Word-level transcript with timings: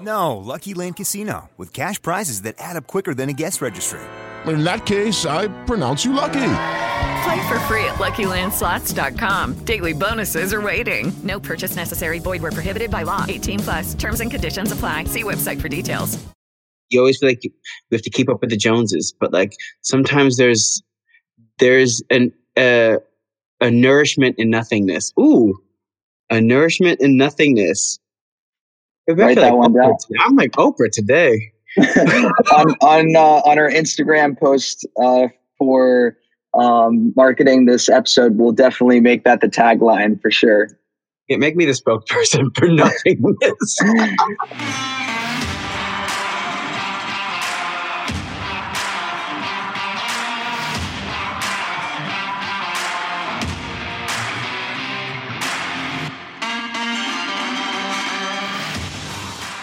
No, 0.00 0.36
Lucky 0.36 0.74
Land 0.74 0.96
Casino, 0.96 1.48
with 1.56 1.72
cash 1.72 2.00
prizes 2.00 2.42
that 2.42 2.56
add 2.58 2.76
up 2.76 2.86
quicker 2.86 3.14
than 3.14 3.28
a 3.28 3.32
guest 3.32 3.62
registry. 3.62 4.00
In 4.46 4.62
that 4.62 4.84
case, 4.86 5.24
I 5.24 5.48
pronounce 5.64 6.04
you 6.04 6.12
lucky. 6.12 6.32
Play 7.24 7.48
for 7.48 7.58
free 7.60 7.84
at 7.84 7.96
LuckyLandSlots.com. 7.96 9.54
Daily 9.64 9.92
bonuses 9.92 10.52
are 10.52 10.60
waiting. 10.60 11.12
No 11.24 11.40
purchase 11.40 11.74
necessary. 11.74 12.18
Void 12.18 12.42
where 12.42 12.52
prohibited 12.52 12.90
by 12.90 13.02
law. 13.02 13.24
18 13.28 13.60
plus. 13.60 13.94
Terms 13.94 14.20
and 14.20 14.30
conditions 14.30 14.70
apply. 14.70 15.04
See 15.04 15.24
website 15.24 15.60
for 15.60 15.68
details. 15.68 16.24
You 16.90 17.00
always 17.00 17.18
feel 17.18 17.30
like 17.30 17.42
you, 17.42 17.50
we 17.90 17.96
have 17.96 18.02
to 18.02 18.10
keep 18.10 18.28
up 18.28 18.40
with 18.40 18.50
the 18.50 18.56
Joneses, 18.56 19.12
but 19.18 19.32
like 19.32 19.52
sometimes 19.80 20.36
there's 20.36 20.82
there's 21.58 22.00
an 22.10 22.32
uh, 22.56 22.98
a 23.60 23.70
nourishment 23.70 24.36
in 24.38 24.50
nothingness. 24.50 25.12
Ooh, 25.18 25.58
a 26.30 26.40
nourishment 26.40 27.00
in 27.00 27.16
nothingness. 27.16 27.98
Write 29.08 29.36
that 29.36 29.52
like 29.52 29.54
one 29.54 29.72
Oprah 29.72 29.82
down. 29.82 29.96
today. 30.00 30.18
I'm 30.24 30.36
like 30.36 30.52
Oprah 30.52 30.90
today. 30.90 31.52
on 31.78 32.70
on 32.80 33.16
uh, 33.16 33.20
on 33.20 33.58
our 33.58 33.70
Instagram 33.70 34.38
post 34.38 34.86
uh, 35.00 35.28
for 35.58 36.16
um, 36.54 37.12
marketing 37.16 37.66
this 37.66 37.88
episode, 37.88 38.38
we'll 38.38 38.52
definitely 38.52 39.00
make 39.00 39.24
that 39.24 39.40
the 39.40 39.48
tagline 39.48 40.20
for 40.20 40.30
sure. 40.30 40.68
Yeah, 41.28 41.36
make 41.36 41.56
me 41.56 41.64
the 41.64 41.72
spokesperson 41.72 42.56
for 42.56 42.68
nothingness. 42.68 43.78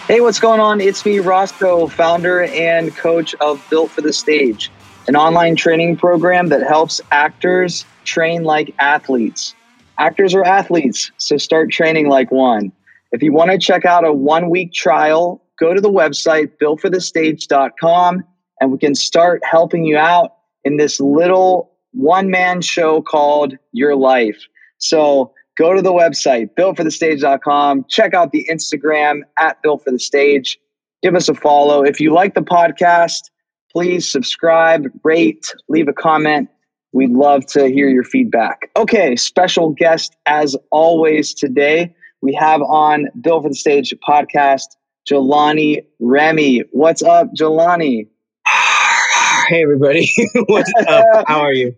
Hey, 0.06 0.20
what's 0.20 0.38
going 0.38 0.60
on? 0.60 0.82
It's 0.82 1.06
me, 1.06 1.18
Roscoe, 1.18 1.86
founder 1.86 2.42
and 2.42 2.94
coach 2.94 3.34
of 3.36 3.64
Built 3.70 3.90
for 3.90 4.02
the 4.02 4.12
Stage, 4.12 4.70
an 5.08 5.16
online 5.16 5.56
training 5.56 5.96
program 5.96 6.50
that 6.50 6.62
helps 6.62 7.00
actors 7.10 7.86
train 8.04 8.44
like 8.44 8.74
athletes. 8.78 9.54
Actors 9.98 10.34
are 10.34 10.44
athletes, 10.44 11.10
so 11.16 11.38
start 11.38 11.70
training 11.70 12.10
like 12.10 12.30
one. 12.30 12.70
If 13.12 13.22
you 13.22 13.32
want 13.32 13.52
to 13.52 13.58
check 13.58 13.86
out 13.86 14.04
a 14.04 14.12
one 14.12 14.50
week 14.50 14.74
trial, 14.74 15.42
go 15.58 15.72
to 15.72 15.80
the 15.80 15.90
website 15.90 16.50
builtforthestage.com 16.60 18.24
and 18.60 18.72
we 18.72 18.76
can 18.76 18.94
start 18.94 19.42
helping 19.42 19.86
you 19.86 19.96
out 19.96 20.34
in 20.64 20.76
this 20.76 21.00
little 21.00 21.72
one 21.92 22.28
man 22.28 22.60
show 22.60 23.00
called 23.00 23.54
Your 23.72 23.96
Life. 23.96 24.48
So 24.76 25.32
go 25.56 25.74
to 25.74 25.82
the 25.82 25.92
website, 25.92 26.50
builtforthestage.com. 26.58 27.86
Check 27.88 28.14
out 28.14 28.32
the 28.32 28.46
Instagram 28.50 29.20
at 29.38 29.62
Built 29.62 29.84
for 29.84 29.90
the 29.90 29.98
Stage. 29.98 30.58
Give 31.02 31.14
us 31.14 31.28
a 31.28 31.34
follow. 31.34 31.82
If 31.82 32.00
you 32.00 32.12
like 32.12 32.34
the 32.34 32.42
podcast, 32.42 33.30
please 33.72 34.10
subscribe, 34.10 34.86
rate, 35.02 35.54
leave 35.68 35.88
a 35.88 35.92
comment. 35.92 36.48
We'd 36.92 37.10
love 37.10 37.44
to 37.46 37.66
hear 37.66 37.88
your 37.88 38.04
feedback. 38.04 38.70
Okay, 38.76 39.16
special 39.16 39.70
guest 39.70 40.16
as 40.26 40.56
always 40.70 41.34
today. 41.34 41.94
We 42.22 42.32
have 42.34 42.62
on 42.62 43.08
Built 43.20 43.42
for 43.42 43.48
the 43.48 43.54
Stage 43.54 43.92
podcast, 44.08 44.64
Jelani 45.10 45.84
Remy. 46.00 46.62
What's 46.70 47.02
up, 47.02 47.28
Jelani? 47.38 48.06
hey 49.48 49.62
everybody, 49.62 50.10
what's 50.46 50.72
up? 50.86 51.24
How 51.26 51.40
are 51.40 51.52
you? 51.52 51.74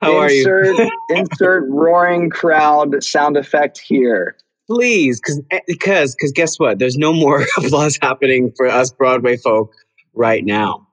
How 0.00 0.16
are 0.16 0.30
you? 0.30 0.40
insert, 0.48 0.90
insert 1.10 1.68
roaring 1.68 2.30
crowd 2.30 3.02
sound 3.02 3.36
effect 3.36 3.78
here. 3.78 4.36
Please, 4.68 5.20
because 5.20 5.40
because 5.66 6.12
eh, 6.12 6.16
because 6.18 6.32
guess 6.32 6.58
what? 6.58 6.78
There's 6.78 6.96
no 6.96 7.12
more 7.12 7.44
applause 7.56 7.98
happening 8.00 8.52
for 8.56 8.68
us 8.68 8.92
Broadway 8.92 9.36
folk 9.36 9.72
right 10.14 10.44
now. 10.44 10.86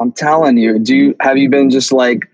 I'm 0.00 0.12
telling 0.12 0.58
you, 0.58 0.78
do 0.78 0.94
you 0.94 1.16
have 1.20 1.38
you 1.38 1.48
been 1.48 1.70
just 1.70 1.90
like 1.90 2.28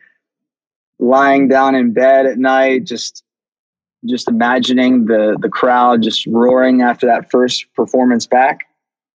lying 0.98 1.48
down 1.48 1.74
in 1.74 1.92
bed 1.92 2.26
at 2.26 2.38
night, 2.38 2.84
just 2.84 3.22
just 4.04 4.28
imagining 4.28 5.06
the 5.06 5.36
the 5.40 5.48
crowd 5.48 6.02
just 6.02 6.26
roaring 6.26 6.82
after 6.82 7.06
that 7.06 7.30
first 7.30 7.72
performance 7.74 8.26
back? 8.26 8.66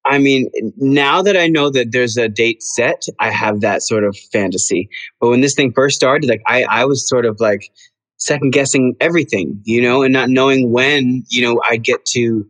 I 0.05 0.19
mean, 0.19 0.49
now 0.77 1.21
that 1.23 1.35
I 1.35 1.47
know 1.47 1.69
that 1.71 1.91
there's 1.91 2.15
a 2.17 2.29
date 2.29 2.61
set, 2.61 3.03
I 3.19 3.31
have 3.31 3.61
that 3.61 3.81
sort 3.81 4.03
of 4.03 4.15
fantasy. 4.31 4.87
But 5.19 5.29
when 5.29 5.41
this 5.41 5.55
thing 5.55 5.73
first 5.73 5.95
started, 5.95 6.29
like 6.29 6.41
I, 6.47 6.63
I 6.63 6.85
was 6.85 7.07
sort 7.07 7.25
of 7.25 7.39
like 7.39 7.71
second 8.17 8.51
guessing 8.53 8.95
everything, 9.01 9.59
you 9.63 9.81
know, 9.81 10.03
and 10.03 10.13
not 10.13 10.29
knowing 10.29 10.71
when, 10.71 11.23
you 11.29 11.41
know, 11.41 11.61
I'd 11.69 11.83
get 11.83 12.05
to 12.13 12.45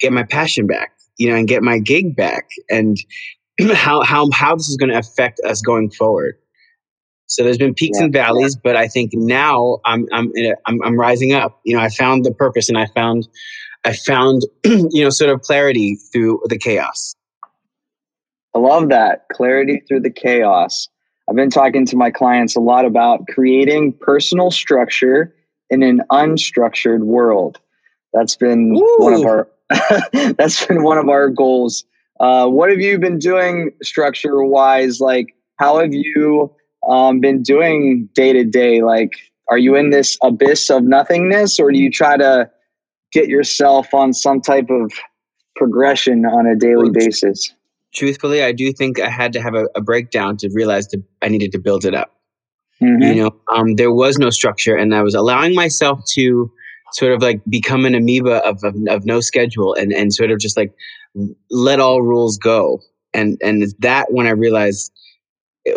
get 0.00 0.12
my 0.12 0.24
passion 0.24 0.66
back, 0.66 0.92
you 1.16 1.28
know, 1.30 1.36
and 1.36 1.48
get 1.48 1.62
my 1.62 1.78
gig 1.78 2.14
back 2.16 2.48
and 2.70 2.96
how 3.72 4.02
how 4.02 4.28
how 4.32 4.54
this 4.54 4.68
is 4.68 4.76
going 4.76 4.90
to 4.90 4.98
affect 4.98 5.40
us 5.46 5.60
going 5.62 5.90
forward. 5.90 6.34
So 7.26 7.42
there's 7.42 7.58
been 7.58 7.74
peaks 7.74 7.98
Yeah. 7.98 8.04
and 8.04 8.12
valleys, 8.12 8.54
but 8.56 8.76
I 8.76 8.86
think 8.88 9.12
now 9.14 9.78
I'm 9.86 10.06
I'm 10.12 10.30
in 10.34 10.52
a, 10.52 10.54
I'm 10.66 10.82
I'm 10.82 11.00
rising 11.00 11.32
up. 11.32 11.58
You 11.64 11.76
know, 11.76 11.82
I 11.82 11.88
found 11.88 12.24
the 12.24 12.32
purpose 12.32 12.68
and 12.68 12.76
I 12.76 12.86
found 12.94 13.26
I 13.84 13.92
found 13.94 14.42
you 14.64 15.04
know 15.04 15.10
sort 15.10 15.30
of 15.30 15.42
clarity 15.42 15.96
through 16.12 16.40
the 16.46 16.58
chaos. 16.58 17.14
I 18.54 18.58
love 18.58 18.88
that 18.90 19.26
clarity 19.32 19.82
through 19.86 20.00
the 20.00 20.10
chaos. 20.10 20.88
I've 21.28 21.36
been 21.36 21.50
talking 21.50 21.86
to 21.86 21.96
my 21.96 22.10
clients 22.10 22.54
a 22.54 22.60
lot 22.60 22.84
about 22.84 23.26
creating 23.28 23.94
personal 23.94 24.50
structure 24.50 25.34
in 25.70 25.82
an 25.82 26.02
unstructured 26.12 27.00
world. 27.00 27.58
That's 28.12 28.36
been 28.36 28.74
one 28.98 29.14
of 29.14 29.24
our 29.24 29.48
that's 30.36 30.64
been 30.66 30.82
one 30.82 30.98
of 30.98 31.08
our 31.08 31.28
goals. 31.28 31.84
Uh, 32.20 32.46
what 32.46 32.70
have 32.70 32.80
you 32.80 32.98
been 32.98 33.18
doing 33.18 33.72
structure 33.82 34.44
wise? 34.44 35.00
Like, 35.00 35.34
how 35.56 35.80
have 35.80 35.92
you 35.92 36.54
um, 36.88 37.20
been 37.20 37.42
doing 37.42 38.08
day 38.14 38.32
to 38.32 38.44
day? 38.44 38.82
Like, 38.82 39.14
are 39.48 39.58
you 39.58 39.74
in 39.74 39.90
this 39.90 40.16
abyss 40.22 40.70
of 40.70 40.84
nothingness, 40.84 41.58
or 41.58 41.72
do 41.72 41.78
you 41.78 41.90
try 41.90 42.16
to 42.16 42.48
get 43.14 43.28
yourself 43.28 43.94
on 43.94 44.12
some 44.12 44.40
type 44.40 44.68
of 44.68 44.92
progression 45.56 46.26
on 46.26 46.46
a 46.46 46.56
daily 46.56 46.90
basis? 46.90 47.54
Truthfully, 47.94 48.42
I 48.42 48.52
do 48.52 48.72
think 48.72 49.00
I 49.00 49.08
had 49.08 49.32
to 49.34 49.40
have 49.40 49.54
a, 49.54 49.66
a 49.76 49.80
breakdown 49.80 50.36
to 50.38 50.50
realize 50.52 50.88
that 50.88 51.02
I 51.22 51.28
needed 51.28 51.52
to 51.52 51.58
build 51.58 51.84
it 51.84 51.94
up. 51.94 52.12
Mhm. 52.82 53.06
You 53.06 53.22
know, 53.22 53.36
um, 53.54 53.76
there 53.76 53.92
was 53.92 54.18
no 54.18 54.30
structure, 54.30 54.76
and 54.76 54.94
I 54.94 55.02
was 55.02 55.14
allowing 55.14 55.54
myself 55.54 56.00
to 56.14 56.50
sort 56.92 57.12
of 57.12 57.22
like 57.22 57.40
become 57.48 57.84
an 57.86 57.94
amoeba 57.94 58.44
of, 58.44 58.62
of, 58.62 58.74
of 58.88 59.04
no 59.04 59.20
schedule 59.20 59.74
and, 59.74 59.92
and 59.92 60.14
sort 60.14 60.30
of 60.30 60.38
just 60.38 60.56
like 60.56 60.72
let 61.50 61.80
all 61.80 62.02
rules 62.02 62.36
go. 62.36 62.80
And 63.12 63.38
and 63.42 63.64
that 63.78 64.12
when 64.12 64.26
I 64.26 64.30
realized 64.30 64.92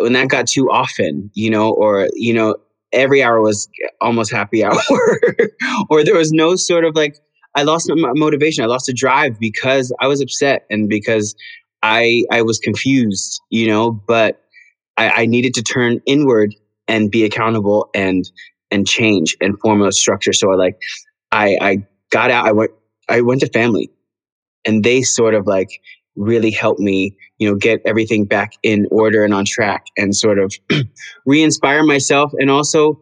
when 0.00 0.12
that 0.14 0.28
got 0.28 0.48
too 0.48 0.70
often, 0.70 1.30
you 1.34 1.50
know, 1.50 1.70
or 1.72 2.08
you 2.14 2.34
know, 2.34 2.56
every 2.92 3.22
hour 3.22 3.40
was 3.40 3.68
almost 4.00 4.32
happy 4.32 4.64
hour, 4.64 4.80
or 5.88 6.04
there 6.04 6.16
was 6.16 6.32
no 6.32 6.56
sort 6.56 6.84
of 6.84 6.96
like 6.96 7.16
I 7.54 7.62
lost 7.62 7.90
my 7.94 8.12
motivation, 8.14 8.64
I 8.64 8.66
lost 8.66 8.86
the 8.86 8.92
drive 8.92 9.38
because 9.38 9.92
I 10.00 10.06
was 10.06 10.20
upset 10.20 10.66
and 10.70 10.88
because 10.88 11.34
I 11.82 12.24
I 12.30 12.42
was 12.42 12.58
confused, 12.58 13.40
you 13.50 13.66
know, 13.66 13.90
but 13.90 14.42
I, 14.96 15.22
I 15.22 15.26
needed 15.26 15.54
to 15.54 15.62
turn 15.62 16.00
inward 16.06 16.54
and 16.86 17.10
be 17.10 17.24
accountable 17.24 17.90
and 17.94 18.30
and 18.70 18.86
change 18.86 19.36
and 19.40 19.58
form 19.60 19.82
a 19.82 19.92
structure. 19.92 20.32
So 20.32 20.52
I 20.52 20.56
like 20.56 20.78
I 21.32 21.58
I 21.60 21.86
got 22.10 22.30
out, 22.30 22.46
I 22.46 22.52
went 22.52 22.70
I 23.08 23.20
went 23.20 23.40
to 23.40 23.48
family 23.48 23.90
and 24.64 24.84
they 24.84 25.02
sort 25.02 25.34
of 25.34 25.46
like 25.46 25.80
really 26.16 26.50
helped 26.50 26.80
me, 26.80 27.16
you 27.38 27.48
know, 27.48 27.54
get 27.54 27.80
everything 27.84 28.24
back 28.24 28.52
in 28.62 28.86
order 28.90 29.24
and 29.24 29.32
on 29.32 29.44
track 29.44 29.84
and 29.96 30.14
sort 30.14 30.38
of 30.38 30.52
re-inspire 31.26 31.84
myself 31.84 32.32
and 32.38 32.50
also 32.50 33.00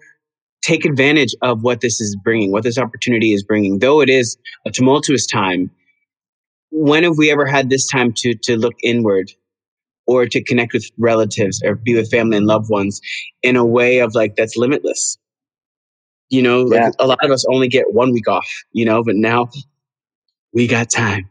take 0.67 0.85
advantage 0.85 1.35
of 1.43 1.63
what 1.63 1.81
this 1.81 2.01
is 2.01 2.17
bringing, 2.25 2.51
what 2.51 2.65
this 2.65 2.77
opportunity 2.77 3.33
is 3.33 3.45
bringing. 3.45 3.79
Though 3.79 4.01
it 4.01 4.09
is 4.11 4.37
a 4.67 4.71
tumultuous 4.71 5.25
time, 5.27 5.71
when 6.73 7.05
have 7.05 7.17
we 7.17 7.31
ever 7.31 7.47
had 7.47 7.71
this 7.71 7.87
time 7.89 8.13
to 8.15 8.35
to 8.43 8.57
look 8.57 8.75
inward 8.83 9.31
or 10.07 10.27
to 10.27 10.43
connect 10.43 10.73
with 10.73 10.85
relatives 10.99 11.63
or 11.65 11.77
be 11.77 11.95
with 11.95 12.11
family 12.11 12.37
and 12.37 12.47
loved 12.47 12.69
ones 12.69 13.01
in 13.43 13.55
a 13.57 13.65
way 13.65 14.01
of 14.01 14.15
like 14.15 14.35
that's 14.37 14.57
limitless? 14.57 15.19
You 16.31 16.43
know, 16.43 16.63
like 16.63 16.81
Yeah. 16.81 16.91
a 16.99 17.07
lot 17.07 17.25
of 17.25 17.31
us 17.31 17.45
only 17.49 17.69
get 17.69 17.95
one 17.95 18.13
week 18.13 18.29
off, 18.29 18.49
you 18.73 18.85
know, 18.85 19.05
but 19.05 19.15
now 19.15 19.49
we 20.53 20.67
got 20.67 20.91
time. 20.91 21.29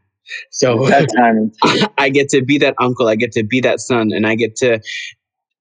So. 0.52 0.88
I 1.98 2.10
get 2.10 2.30
to 2.30 2.42
be 2.42 2.58
that 2.60 2.76
uncle, 2.80 3.08
I 3.10 3.16
get 3.16 3.34
to 3.34 3.44
be 3.44 3.60
that 3.62 3.80
son, 3.82 4.12
and 4.14 4.26
I 4.26 4.36
get 4.36 4.56
to 4.58 4.80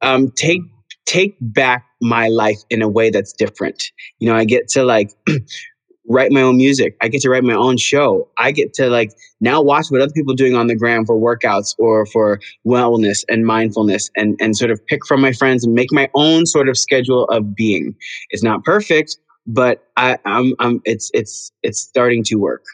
um, 0.00 0.31
take 0.37 0.61
take 1.06 1.37
back 1.41 1.85
my 2.01 2.29
life 2.29 2.59
in 2.71 2.83
a 2.83 2.89
way 2.89 3.11
that's 3.11 3.33
different. 3.33 3.83
You 4.19 4.29
know, 4.31 4.37
I 4.37 4.45
get 4.45 4.69
to 4.69 4.85
like 4.85 5.11
write 6.09 6.33
my 6.33 6.43
own 6.43 6.56
music. 6.56 6.97
I 7.03 7.09
get 7.09 7.21
to 7.23 7.31
write 7.31 7.45
my 7.45 7.55
own 7.55 7.77
show. 7.79 8.29
I 8.39 8.53
get 8.53 8.75
to 8.75 8.89
like 8.89 9.11
now 9.41 9.62
watch 9.62 9.87
what 9.89 10.01
other 10.01 10.12
people 10.12 10.33
are 10.33 10.37
doing 10.37 10.55
on 10.55 10.67
the 10.67 10.75
gram 10.77 11.05
for 11.06 11.17
workouts 11.17 11.75
or 11.79 12.05
for 12.06 12.41
wellness 12.67 13.25
and 13.29 13.47
mindfulness 13.47 14.11
and 14.17 14.37
and 14.41 14.56
sort 14.56 14.71
of 14.71 14.85
pick 14.87 15.06
from 15.06 15.21
my 15.21 15.33
friends 15.33 15.65
and 15.65 15.75
make 15.75 15.93
my 15.93 16.09
own 16.15 16.47
sort 16.47 16.69
of 16.69 16.77
schedule 16.79 17.25
of 17.27 17.55
being. 17.55 17.95
It's 18.31 18.43
not 18.43 18.65
perfect, 18.65 19.17
but 19.47 19.85
I, 19.97 20.19
I'm 20.25 20.55
I'm 20.59 20.81
it's 20.85 21.11
it's 21.15 21.53
it's 21.62 21.81
starting 21.81 22.23
to 22.25 22.37
work. 22.37 22.65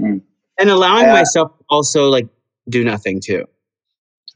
Mm. 0.00 0.20
And 0.60 0.70
allowing 0.70 1.04
Yeah. 1.06 1.12
myself 1.12 1.52
also 1.70 2.08
like 2.08 2.28
do 2.68 2.82
nothing 2.82 3.20
too. 3.24 3.44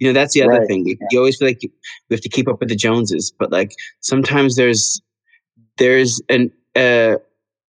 You 0.02 0.08
know, 0.08 0.14
that's 0.14 0.34
the 0.34 0.42
other 0.42 0.58
Right. 0.58 0.66
thing. 0.66 0.84
You, 0.84 0.96
you 1.12 1.18
always 1.20 1.36
feel 1.36 1.46
like 1.46 1.62
you, 1.62 1.70
we 2.10 2.14
have 2.14 2.20
to 2.22 2.28
keep 2.28 2.48
up 2.48 2.58
with 2.58 2.68
the 2.68 2.74
Joneses, 2.74 3.32
but 3.38 3.52
like 3.52 3.70
sometimes 4.00 4.56
there's 4.56 5.00
there's 5.78 6.20
an 6.28 6.50
uh, 6.74 7.18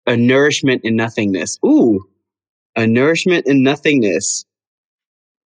a 0.06 0.16
nourishment 0.16 0.82
in 0.84 0.96
nothingness. 0.96 1.58
Ooh, 1.66 2.00
a 2.76 2.86
nourishment 2.86 3.48
in 3.48 3.64
nothingness. 3.64 4.46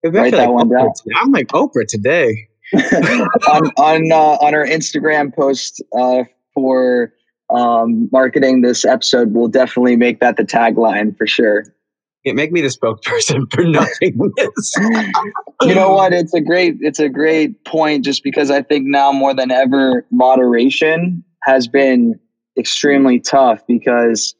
Write 0.05 0.31
that 0.31 0.37
like 0.37 0.49
one 0.49 0.69
Oprah 0.69 0.79
down. 0.79 0.93
today. 0.95 1.15
I'm 1.17 1.31
like 1.33 1.47
Oprah 1.49 1.85
today. 1.85 2.47
on 2.73 3.67
on 3.75 4.11
uh, 4.11 4.37
on 4.45 4.55
our 4.55 4.65
Instagram 4.65 5.35
post 5.35 5.83
uh, 5.97 6.23
for 6.53 7.11
um, 7.49 8.07
marketing 8.13 8.61
this 8.61 8.85
episode, 8.85 9.33
we'll 9.33 9.49
definitely 9.49 9.97
make 9.97 10.21
that 10.21 10.37
the 10.37 10.43
tagline 10.43 11.17
for 11.17 11.27
sure. 11.27 11.65
Yeah, 12.23 12.33
make 12.33 12.51
me 12.51 12.61
the 12.61 12.67
spokesperson 12.67 13.51
for 13.51 13.63
nothingness. 13.65 14.75
you 15.61 15.75
know 15.75 15.91
what? 15.91 16.13
It's 16.13 16.33
a 16.33 16.41
great 16.41 16.77
it's 16.81 16.99
a 16.99 17.09
great 17.09 17.63
point. 17.65 18.03
Just 18.03 18.23
because 18.23 18.51
I 18.51 18.61
think 18.61 18.85
now 18.85 19.11
more 19.11 19.33
than 19.33 19.51
ever, 19.51 20.05
moderation 20.11 21.23
has 21.43 21.67
been 21.67 22.19
extremely 22.57 23.19
tough 23.19 23.65
because 23.67 24.35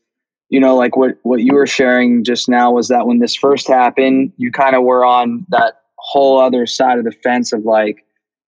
you 0.49 0.59
know 0.59 0.75
like 0.75 0.97
what 0.97 1.15
what 1.23 1.41
you 1.41 1.53
were 1.53 1.67
sharing 1.67 2.23
just 2.23 2.49
now 2.49 2.71
was 2.71 2.89
that 2.89 3.07
when 3.07 3.19
this 3.19 3.35
first 3.35 3.67
happened 3.67 4.33
you 4.37 4.51
kind 4.51 4.75
of 4.75 4.83
were 4.83 5.05
on 5.05 5.45
that 5.49 5.75
whole 5.97 6.39
other 6.39 6.65
side 6.65 6.97
of 6.97 7.05
the 7.05 7.11
fence 7.11 7.53
of 7.53 7.63
like 7.63 8.03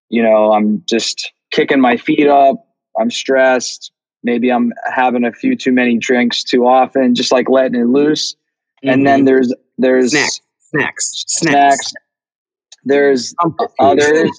you 0.09 0.21
know 0.21 0.51
i'm 0.51 0.83
just 0.89 1.31
kicking 1.51 1.79
my 1.79 1.95
feet 1.95 2.27
up 2.27 2.55
i'm 2.99 3.11
stressed 3.11 3.91
maybe 4.23 4.51
i'm 4.51 4.73
having 4.93 5.23
a 5.23 5.31
few 5.31 5.55
too 5.55 5.71
many 5.71 5.97
drinks 5.97 6.43
too 6.43 6.65
often 6.65 7.15
just 7.15 7.31
like 7.31 7.49
letting 7.49 7.79
it 7.79 7.87
loose 7.87 8.35
and 8.83 9.05
then 9.05 9.25
there's 9.25 9.53
there's 9.77 10.11
Snacks. 10.11 10.41
snacks, 10.59 11.23
snacks, 11.27 11.51
snacks. 11.51 11.93
There's 12.83 13.35
others 13.79 14.31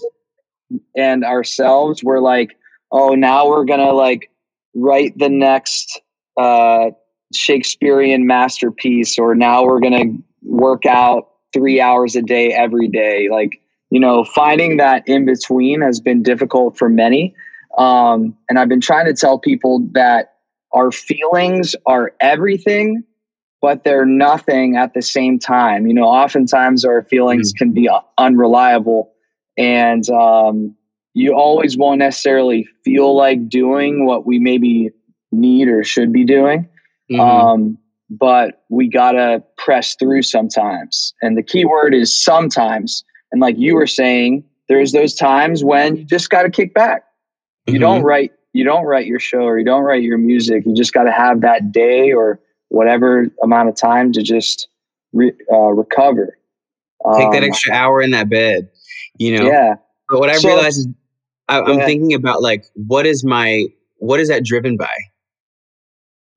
and 0.97 1.25
ourselves. 1.25 2.03
We're 2.03 2.21
like 2.21 2.57
oh 2.91 3.11
now 3.11 3.49
we're 3.49 3.65
gonna 3.65 3.93
like 3.93 4.31
write 4.75 5.17
the 5.19 5.29
next 5.29 6.01
uh 6.37 6.91
shakespearean 7.35 8.27
masterpiece 8.27 9.19
or 9.19 9.35
now 9.35 9.65
we're 9.65 9.81
gonna 9.81 10.05
work 10.43 10.87
out 10.87 11.29
three 11.53 11.81
hours 11.81 12.17
a 12.17 12.23
day 12.23 12.53
every 12.53 12.89
day. 12.89 13.29
Like 13.31 13.61
you 13.91 14.01
know 14.01 14.25
finding 14.25 14.79
that 14.79 15.07
in 15.07 15.25
between 15.25 15.81
has 15.83 16.01
been 16.01 16.23
difficult 16.23 16.77
for 16.77 16.89
many. 16.89 17.35
Um 17.79 18.37
and 18.49 18.59
i've 18.59 18.69
been 18.69 18.81
trying 18.81 19.07
to 19.07 19.15
tell 19.15 19.39
people 19.39 19.87
that 19.93 20.35
our 20.73 20.91
feelings 20.91 21.75
are 21.87 22.13
everything 22.21 23.05
but 23.63 23.85
they're 23.85 24.05
nothing 24.05 24.77
at 24.77 24.93
the 24.93 25.01
same 25.01 25.39
time. 25.39 25.87
You 25.87 25.95
know, 25.95 26.05
oftentimes 26.05 26.85
our 26.85 27.03
feelings 27.05 27.53
can 27.57 27.73
be 27.73 27.89
unreliable, 28.19 29.13
and 29.57 30.09
um, 30.11 30.75
you 31.15 31.33
always 31.35 31.79
won't 31.79 32.01
necessarily 32.01 32.67
feel 32.85 33.17
like 33.17 33.49
doing 33.49 34.05
what 34.05 34.27
we 34.27 34.39
maybe 34.39 34.91
need 35.31 35.69
or 35.69 35.85
should 35.85 36.13
be 36.13 36.25
doing. 36.25 36.69
Mhm. 37.11 37.21
Um, 37.21 37.79
but 38.11 38.65
we 38.69 38.89
gotta 38.89 39.43
press 39.57 39.95
through 39.95 40.23
sometimes, 40.23 41.15
and 41.23 41.39
the 41.39 41.43
key 41.43 41.65
word 41.65 41.95
is 41.95 42.13
sometimes. 42.23 43.05
And 43.31 43.41
like 43.41 43.57
you 43.59 43.75
were 43.77 43.87
saying, 43.87 44.45
there's 44.69 44.93
those 44.93 45.15
times 45.15 45.65
when 45.65 45.97
you 45.97 46.05
just 46.05 46.29
gotta 46.29 46.51
kick 46.51 46.75
back. 46.75 47.05
You 47.67 47.75
Mhm. 47.79 47.81
don't 47.81 48.03
write. 48.03 48.33
You 48.55 48.65
don't 48.65 48.85
write 48.85 49.07
your 49.07 49.19
show 49.21 49.45
or 49.45 49.59
you 49.59 49.65
don't 49.65 49.83
write 49.83 50.03
your 50.03 50.19
music. 50.19 50.65
You 50.67 50.75
just 50.75 50.93
got 50.93 51.05
to 51.05 51.11
have 51.11 51.41
that 51.41 51.73
day 51.73 52.13
or 52.13 52.39
whatever 52.73 53.27
amount 53.43 53.69
of 53.69 53.77
time 53.77 54.13
to 54.13 54.23
just 54.23 54.69
re, 55.13 55.33
uh, 55.53 55.57
recover. 55.73 56.39
take 57.19 57.33
that 57.33 57.39
Um, 57.43 57.45
extra 57.45 57.75
hour 57.75 58.01
in 58.01 58.11
that 58.13 58.29
bed. 58.31 58.69
You 59.19 59.37
know, 59.39 59.47
Yeah. 59.47 59.75
But 60.09 60.21
what 60.21 60.31
I 60.31 60.37
So- 60.37 60.49
realized 60.49 60.79
is 60.79 60.89
I, 61.49 61.61
I'm 61.61 61.71
ahead. 61.73 61.87
thinking 61.87 62.15
about 62.15 62.43
like 62.43 62.65
what 62.75 63.07
is 63.07 63.25
my 63.25 63.67
what 63.99 64.21
is 64.21 64.29
that 64.29 64.45
driven 64.45 64.77
by? 64.77 64.95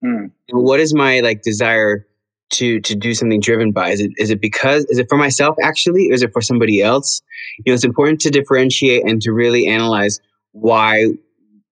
Hmm. 0.04 0.26
What 0.52 0.80
is 0.80 0.94
my 0.94 1.20
like 1.22 1.42
desire 1.42 2.06
to 2.52 2.80
to 2.82 2.96
do 2.96 3.14
something 3.14 3.40
driven 3.40 3.72
by? 3.72 3.90
Is 3.92 4.02
it 4.02 4.12
is 4.18 4.30
it 4.30 4.42
because 4.42 4.86
is 4.86 4.98
it 4.98 5.08
for 5.10 5.18
myself 5.18 5.56
actually? 5.64 6.10
Or 6.10 6.14
is 6.14 6.22
it 6.24 6.32
for 6.34 6.42
somebody 6.42 6.82
else? 6.82 7.22
You 7.66 7.72
know, 7.72 7.74
it's 7.76 7.86
important 7.86 8.20
to 8.22 8.30
differentiate 8.30 9.04
and 9.08 9.22
to 9.22 9.32
really 9.32 9.68
analyze 9.68 10.20
why 10.52 11.08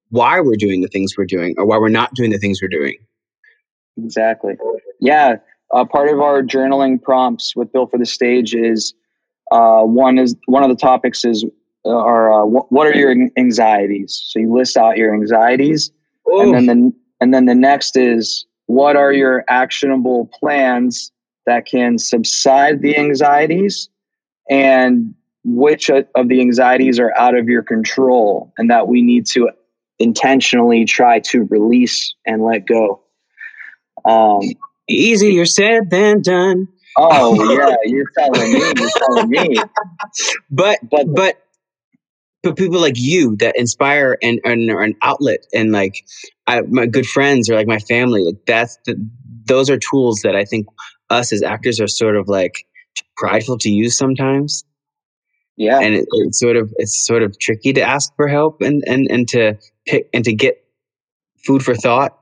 why 0.10 0.40
we're 0.40 0.56
doing 0.56 0.82
the 0.82 0.88
things 0.88 1.16
we're 1.18 1.26
doing 1.26 1.56
or 1.58 1.66
why 1.66 1.78
we're 1.78 1.90
not 1.90 2.14
doing 2.14 2.32
the 2.32 2.38
things 2.40 2.62
we're 2.62 2.68
doing. 2.80 2.96
Exactly. 3.98 4.56
Yeah. 5.00 5.36
Uh, 5.74 5.86
part 5.86 6.10
of 6.10 6.20
our 6.20 6.44
journaling 6.44 7.02
prompts 7.02 7.56
with 7.56 7.72
Built 7.72 7.92
for 7.92 7.98
the 7.98 8.06
Stage 8.06 8.54
is 8.54 8.94
uh, 9.52 9.82
one 9.82 10.18
is 10.18 10.36
one 10.46 10.64
of 10.64 10.70
the 10.70 10.76
topics 10.76 11.26
is 11.26 11.46
uh, 11.86 11.90
are 11.90 12.32
uh, 12.32 12.46
what, 12.46 12.88
are 12.88 12.96
your 12.96 13.16
anxieties? 13.38 14.22
So 14.28 14.40
you 14.40 14.54
list 14.54 14.78
out 14.78 14.98
your 14.98 15.14
anxieties, 15.14 15.92
and 16.28 16.54
then 16.54 16.66
the 16.66 16.94
and 17.20 17.34
then 17.34 17.46
the 17.46 17.56
next 17.56 17.98
is 17.98 18.46
what 18.68 18.96
are 18.96 19.12
your 19.12 19.44
actionable 19.50 20.30
plans 20.40 21.12
that 21.46 21.66
can 21.66 21.98
subside 21.98 22.82
the 22.82 22.98
anxieties, 22.98 23.90
and 24.50 25.14
which 25.44 25.90
of 25.90 26.30
the 26.30 26.40
anxieties 26.40 27.00
are 27.00 27.14
out 27.18 27.36
of 27.36 27.50
your 27.50 27.64
control, 27.64 28.54
and 28.58 28.70
that 28.70 28.88
we 28.88 29.02
need 29.02 29.26
to 29.28 29.50
intentionally 30.00 30.86
try 30.86 31.20
to 31.20 31.44
release 31.50 32.16
and 32.26 32.44
let 32.44 32.66
go. 32.66 33.03
Um, 34.06 34.42
Easier 34.90 35.46
said 35.46 35.90
than 35.90 36.22
done. 36.22 36.68
oh 36.98 37.36
yeah, 37.58 37.76
you're 37.86 38.06
telling 38.18 38.54
me. 38.54 38.60
You're 38.60 38.90
telling 38.98 39.30
me. 39.30 39.58
But 40.50 40.80
But 40.90 41.14
but 41.14 41.44
but 42.44 42.58
people 42.58 42.80
like 42.80 42.98
you 42.98 43.38
that 43.38 43.56
inspire 43.58 44.18
and, 44.22 44.40
and 44.44 44.70
are 44.70 44.82
an 44.82 44.96
outlet 45.02 45.46
and 45.54 45.72
like 45.72 46.06
I, 46.46 46.62
my 46.62 46.86
good 46.86 47.06
friends 47.06 47.50
or 47.50 47.56
like 47.56 47.68
my 47.68 47.80
family 47.80 48.24
like 48.24 48.46
that's 48.46 48.78
the, 48.86 48.96
those 49.46 49.70
are 49.70 49.78
tools 49.78 50.20
that 50.24 50.36
i 50.36 50.44
think 50.44 50.68
us 51.10 51.32
as 51.32 51.42
actors 51.42 51.80
are 51.80 51.88
sort 51.88 52.18
of 52.18 52.28
like 52.28 52.68
prideful 53.16 53.58
to 53.60 53.70
use 53.70 53.98
sometimes 53.98 54.66
yeah, 55.56 55.80
and 55.80 55.94
it, 55.94 56.08
it's 56.12 56.40
sort 56.40 56.56
of 56.56 56.74
it's 56.78 57.06
sort 57.06 57.22
of 57.22 57.38
tricky 57.40 57.74
to 57.74 57.82
ask 57.82 58.14
for 58.16 58.28
help 58.28 58.62
and 58.62 58.84
and 58.88 59.08
and 59.10 59.28
to 59.30 59.58
pick 59.86 60.10
and 60.12 60.26
to 60.26 60.34
get 60.34 60.64
food 61.46 61.64
for 61.64 61.76
thought 61.76 62.20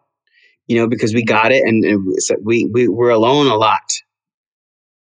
you 0.72 0.78
know 0.78 0.88
because 0.88 1.14
we 1.14 1.24
got 1.24 1.52
it 1.52 1.64
and, 1.64 1.84
and 1.84 2.16
we, 2.44 2.66
we 2.74 2.88
we're 2.88 3.10
alone 3.10 3.48
a 3.48 3.56
lot 3.56 3.92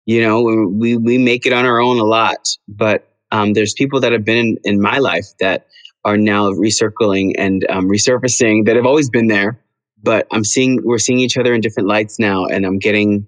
you 0.04 0.20
know 0.20 0.42
we 0.42 0.96
we 0.96 1.16
make 1.16 1.46
it 1.46 1.52
on 1.52 1.64
our 1.64 1.80
own 1.80 1.98
a 1.98 2.04
lot 2.04 2.48
but 2.66 3.06
um, 3.32 3.52
there's 3.52 3.72
people 3.74 4.00
that 4.00 4.10
have 4.10 4.24
been 4.24 4.36
in, 4.36 4.58
in 4.64 4.80
my 4.80 4.98
life 4.98 5.26
that 5.38 5.66
are 6.04 6.16
now 6.16 6.50
recircling 6.50 7.32
and 7.38 7.64
um, 7.70 7.88
resurfacing 7.88 8.66
that 8.66 8.74
have 8.74 8.86
always 8.86 9.08
been 9.08 9.28
there 9.28 9.62
but 10.02 10.26
i'm 10.32 10.44
seeing 10.44 10.80
we're 10.82 10.98
seeing 10.98 11.20
each 11.20 11.38
other 11.38 11.54
in 11.54 11.60
different 11.60 11.88
lights 11.88 12.18
now 12.18 12.46
and 12.46 12.66
i'm 12.66 12.78
getting 12.78 13.24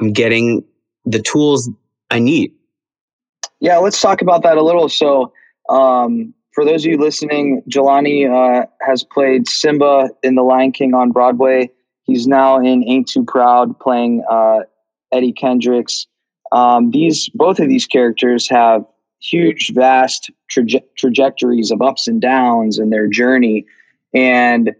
i'm 0.00 0.12
getting 0.12 0.64
the 1.04 1.20
tools 1.20 1.68
i 2.10 2.18
need 2.18 2.52
yeah. 3.62 3.78
Let's 3.78 4.00
talk 4.00 4.22
about 4.22 4.42
that 4.42 4.56
a 4.56 4.62
little. 4.62 4.88
So, 4.88 5.32
um, 5.68 6.34
for 6.52 6.64
those 6.64 6.84
of 6.84 6.90
you 6.90 6.98
listening, 6.98 7.62
Jelani 7.70 8.28
uh, 8.28 8.66
has 8.84 9.04
played 9.04 9.48
Simba 9.48 10.10
in 10.24 10.34
The 10.34 10.42
Lion 10.42 10.72
King 10.72 10.94
on 10.94 11.12
Broadway. 11.12 11.70
He's 12.04 12.26
now 12.26 12.58
in 12.58 12.84
Ain't 12.88 13.08
Too 13.08 13.24
Proud 13.24 13.78
playing 13.78 14.24
uh, 14.30 14.60
Eddie 15.12 15.32
Kendricks. 15.32 16.06
Um, 16.50 16.90
these 16.90 17.28
both 17.30 17.60
of 17.60 17.68
these 17.68 17.86
characters 17.86 18.48
have 18.48 18.84
huge, 19.20 19.72
vast 19.72 20.30
traje- 20.50 20.84
trajectories 20.96 21.70
of 21.70 21.80
ups 21.80 22.08
and 22.08 22.20
downs 22.20 22.78
in 22.78 22.90
their 22.90 23.06
journey, 23.06 23.64
and 24.12 24.74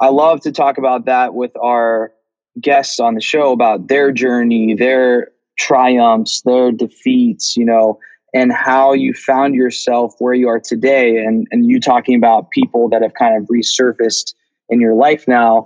I 0.00 0.08
love 0.08 0.40
to 0.42 0.52
talk 0.52 0.78
about 0.78 1.06
that 1.06 1.34
with 1.34 1.52
our 1.62 2.12
guests 2.60 3.00
on 3.00 3.14
the 3.14 3.20
show 3.20 3.52
about 3.52 3.88
their 3.88 4.12
journey, 4.12 4.74
their 4.74 5.28
triumphs, 5.58 6.42
their 6.42 6.70
defeats, 6.70 7.56
you 7.56 7.64
know, 7.64 7.98
and 8.34 8.52
how 8.52 8.92
you 8.92 9.14
found 9.14 9.54
yourself 9.54 10.14
where 10.18 10.34
you 10.34 10.48
are 10.48 10.60
today. 10.60 11.16
And, 11.18 11.46
and 11.50 11.66
you 11.66 11.80
talking 11.80 12.14
about 12.14 12.50
people 12.50 12.88
that 12.90 13.02
have 13.02 13.14
kind 13.14 13.36
of 13.36 13.48
resurfaced 13.48 14.34
in 14.68 14.80
your 14.80 14.94
life 14.94 15.26
now 15.26 15.64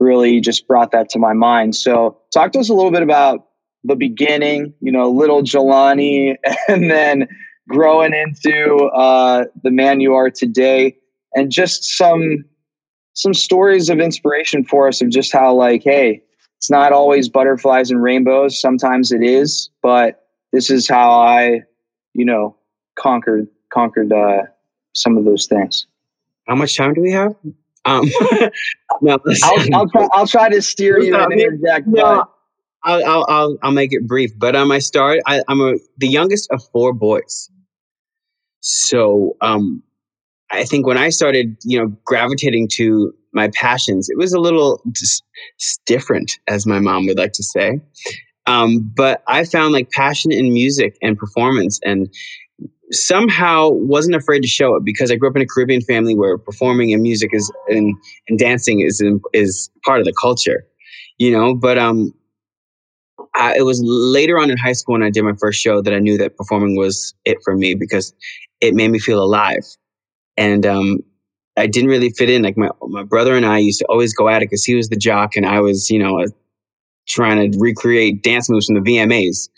really 0.00 0.40
just 0.40 0.66
brought 0.66 0.90
that 0.92 1.08
to 1.10 1.18
my 1.18 1.32
mind. 1.32 1.76
So, 1.76 2.18
talk 2.32 2.52
to 2.52 2.58
us 2.58 2.68
a 2.68 2.74
little 2.74 2.90
bit 2.90 3.02
about 3.02 3.46
the 3.84 3.94
beginning, 3.94 4.74
you 4.80 4.90
know, 4.90 5.10
little 5.10 5.42
Jelani, 5.42 6.36
and 6.68 6.90
then 6.90 7.28
growing 7.68 8.12
into 8.12 8.76
uh, 8.86 9.44
the 9.62 9.70
man 9.70 10.00
you 10.00 10.14
are 10.14 10.30
today, 10.30 10.96
and 11.34 11.52
just 11.52 11.84
some 11.84 12.44
some 13.14 13.34
stories 13.34 13.90
of 13.90 14.00
inspiration 14.00 14.64
for 14.64 14.88
us 14.88 15.02
of 15.02 15.10
just 15.10 15.32
how 15.32 15.52
like, 15.54 15.82
hey, 15.84 16.22
it's 16.56 16.70
not 16.70 16.92
always 16.92 17.28
butterflies 17.28 17.90
and 17.90 18.02
rainbows. 18.02 18.60
Sometimes 18.60 19.12
it 19.12 19.22
is, 19.22 19.70
but 19.82 20.26
this 20.52 20.70
is 20.70 20.88
how 20.88 21.10
I, 21.10 21.60
you 22.14 22.24
know, 22.24 22.56
conquered 22.98 23.48
conquered 23.72 24.12
uh, 24.12 24.42
some 24.94 25.16
of 25.16 25.24
those 25.24 25.46
things. 25.46 25.86
How 26.46 26.54
much 26.54 26.76
time 26.76 26.94
do 26.94 27.00
we 27.00 27.12
have? 27.12 27.34
Um, 27.84 28.10
no, 29.02 29.18
I'll, 29.44 29.74
I'll, 29.74 29.88
try, 29.88 30.08
I'll 30.12 30.26
try 30.26 30.48
to 30.48 30.62
steer 30.62 31.00
you 31.00 31.16
and 31.16 31.32
interject. 31.32 31.86
No, 31.86 32.24
I'll, 32.84 33.04
I'll, 33.04 33.26
I'll, 33.28 33.58
I'll 33.62 33.72
make 33.72 33.92
it 33.92 34.06
brief. 34.06 34.30
But 34.38 34.56
um, 34.56 34.70
I 34.70 34.78
started. 34.78 35.22
I, 35.26 35.42
I'm 35.48 35.60
a, 35.60 35.74
the 35.98 36.08
youngest 36.08 36.48
of 36.50 36.62
four 36.72 36.92
boys. 36.92 37.50
So 38.60 39.36
um, 39.40 39.82
I 40.50 40.64
think 40.64 40.86
when 40.86 40.98
I 40.98 41.10
started, 41.10 41.56
you 41.64 41.78
know, 41.78 41.88
gravitating 42.04 42.68
to 42.74 43.12
my 43.32 43.48
passions, 43.54 44.08
it 44.10 44.18
was 44.18 44.32
a 44.32 44.40
little 44.40 44.82
just 44.92 45.24
different, 45.86 46.32
as 46.48 46.66
my 46.66 46.78
mom 46.78 47.06
would 47.06 47.18
like 47.18 47.32
to 47.32 47.42
say. 47.42 47.80
Um, 48.46 48.90
but 48.96 49.22
I 49.28 49.44
found 49.44 49.72
like 49.72 49.90
passion 49.92 50.32
in 50.32 50.52
music 50.52 50.96
and 51.02 51.16
performance, 51.16 51.78
and 51.84 52.12
somehow 52.92 53.68
wasn't 53.70 54.14
afraid 54.14 54.40
to 54.40 54.48
show 54.48 54.74
it 54.74 54.84
because 54.84 55.10
I 55.10 55.16
grew 55.16 55.28
up 55.28 55.36
in 55.36 55.42
a 55.42 55.46
Caribbean 55.46 55.80
family 55.82 56.14
where 56.14 56.36
performing 56.38 56.92
and 56.92 57.02
music 57.02 57.30
is 57.32 57.50
and, 57.68 57.94
and 58.28 58.38
dancing 58.38 58.80
is 58.80 59.02
is 59.32 59.70
part 59.84 60.00
of 60.00 60.06
the 60.06 60.14
culture, 60.20 60.66
you 61.18 61.30
know. 61.30 61.54
But 61.54 61.78
um, 61.78 62.12
I, 63.34 63.56
it 63.56 63.62
was 63.62 63.80
later 63.84 64.38
on 64.38 64.50
in 64.50 64.58
high 64.58 64.72
school 64.72 64.94
when 64.94 65.02
I 65.02 65.10
did 65.10 65.22
my 65.22 65.34
first 65.38 65.60
show 65.60 65.80
that 65.82 65.94
I 65.94 65.98
knew 65.98 66.18
that 66.18 66.36
performing 66.36 66.76
was 66.76 67.14
it 67.24 67.38
for 67.44 67.56
me 67.56 67.74
because 67.74 68.12
it 68.60 68.74
made 68.74 68.90
me 68.90 68.98
feel 68.98 69.22
alive, 69.22 69.64
and 70.36 70.66
um, 70.66 70.98
I 71.56 71.66
didn't 71.66 71.90
really 71.90 72.10
fit 72.10 72.30
in. 72.30 72.42
Like 72.42 72.56
my 72.56 72.70
my 72.88 73.04
brother 73.04 73.36
and 73.36 73.46
I 73.46 73.58
used 73.58 73.78
to 73.80 73.86
always 73.86 74.14
go 74.14 74.28
at 74.28 74.42
it 74.42 74.50
because 74.50 74.64
he 74.64 74.74
was 74.74 74.88
the 74.88 74.96
jock 74.96 75.36
and 75.36 75.46
I 75.46 75.60
was, 75.60 75.90
you 75.90 75.98
know, 75.98 76.20
a 76.20 76.26
trying 77.08 77.50
to 77.50 77.58
recreate 77.58 78.22
dance 78.22 78.48
moves 78.48 78.66
from 78.66 78.76
the 78.76 78.80
VMAs. 78.80 79.48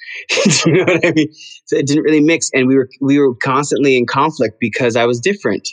you 0.66 0.72
know 0.72 0.84
what 0.84 1.06
I 1.06 1.12
mean? 1.12 1.28
So 1.66 1.76
it 1.76 1.86
didn't 1.86 2.02
really 2.02 2.20
mix, 2.20 2.50
and 2.52 2.66
we 2.66 2.76
were 2.76 2.88
we 3.00 3.18
were 3.18 3.34
constantly 3.34 3.96
in 3.96 4.06
conflict 4.06 4.56
because 4.60 4.96
I 4.96 5.06
was 5.06 5.20
different. 5.20 5.68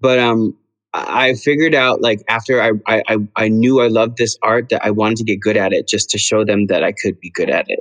But 0.00 0.18
um, 0.18 0.56
I 0.92 1.34
figured 1.34 1.74
out 1.74 2.00
like 2.02 2.20
after 2.28 2.62
I 2.62 2.72
I 2.86 3.16
I 3.36 3.48
knew 3.48 3.80
I 3.80 3.88
loved 3.88 4.18
this 4.18 4.36
art 4.42 4.68
that 4.70 4.84
I 4.84 4.90
wanted 4.90 5.18
to 5.18 5.24
get 5.24 5.40
good 5.40 5.56
at 5.56 5.72
it 5.72 5.88
just 5.88 6.10
to 6.10 6.18
show 6.18 6.44
them 6.44 6.66
that 6.66 6.82
I 6.84 6.92
could 6.92 7.18
be 7.20 7.30
good 7.30 7.50
at 7.50 7.66
it. 7.68 7.80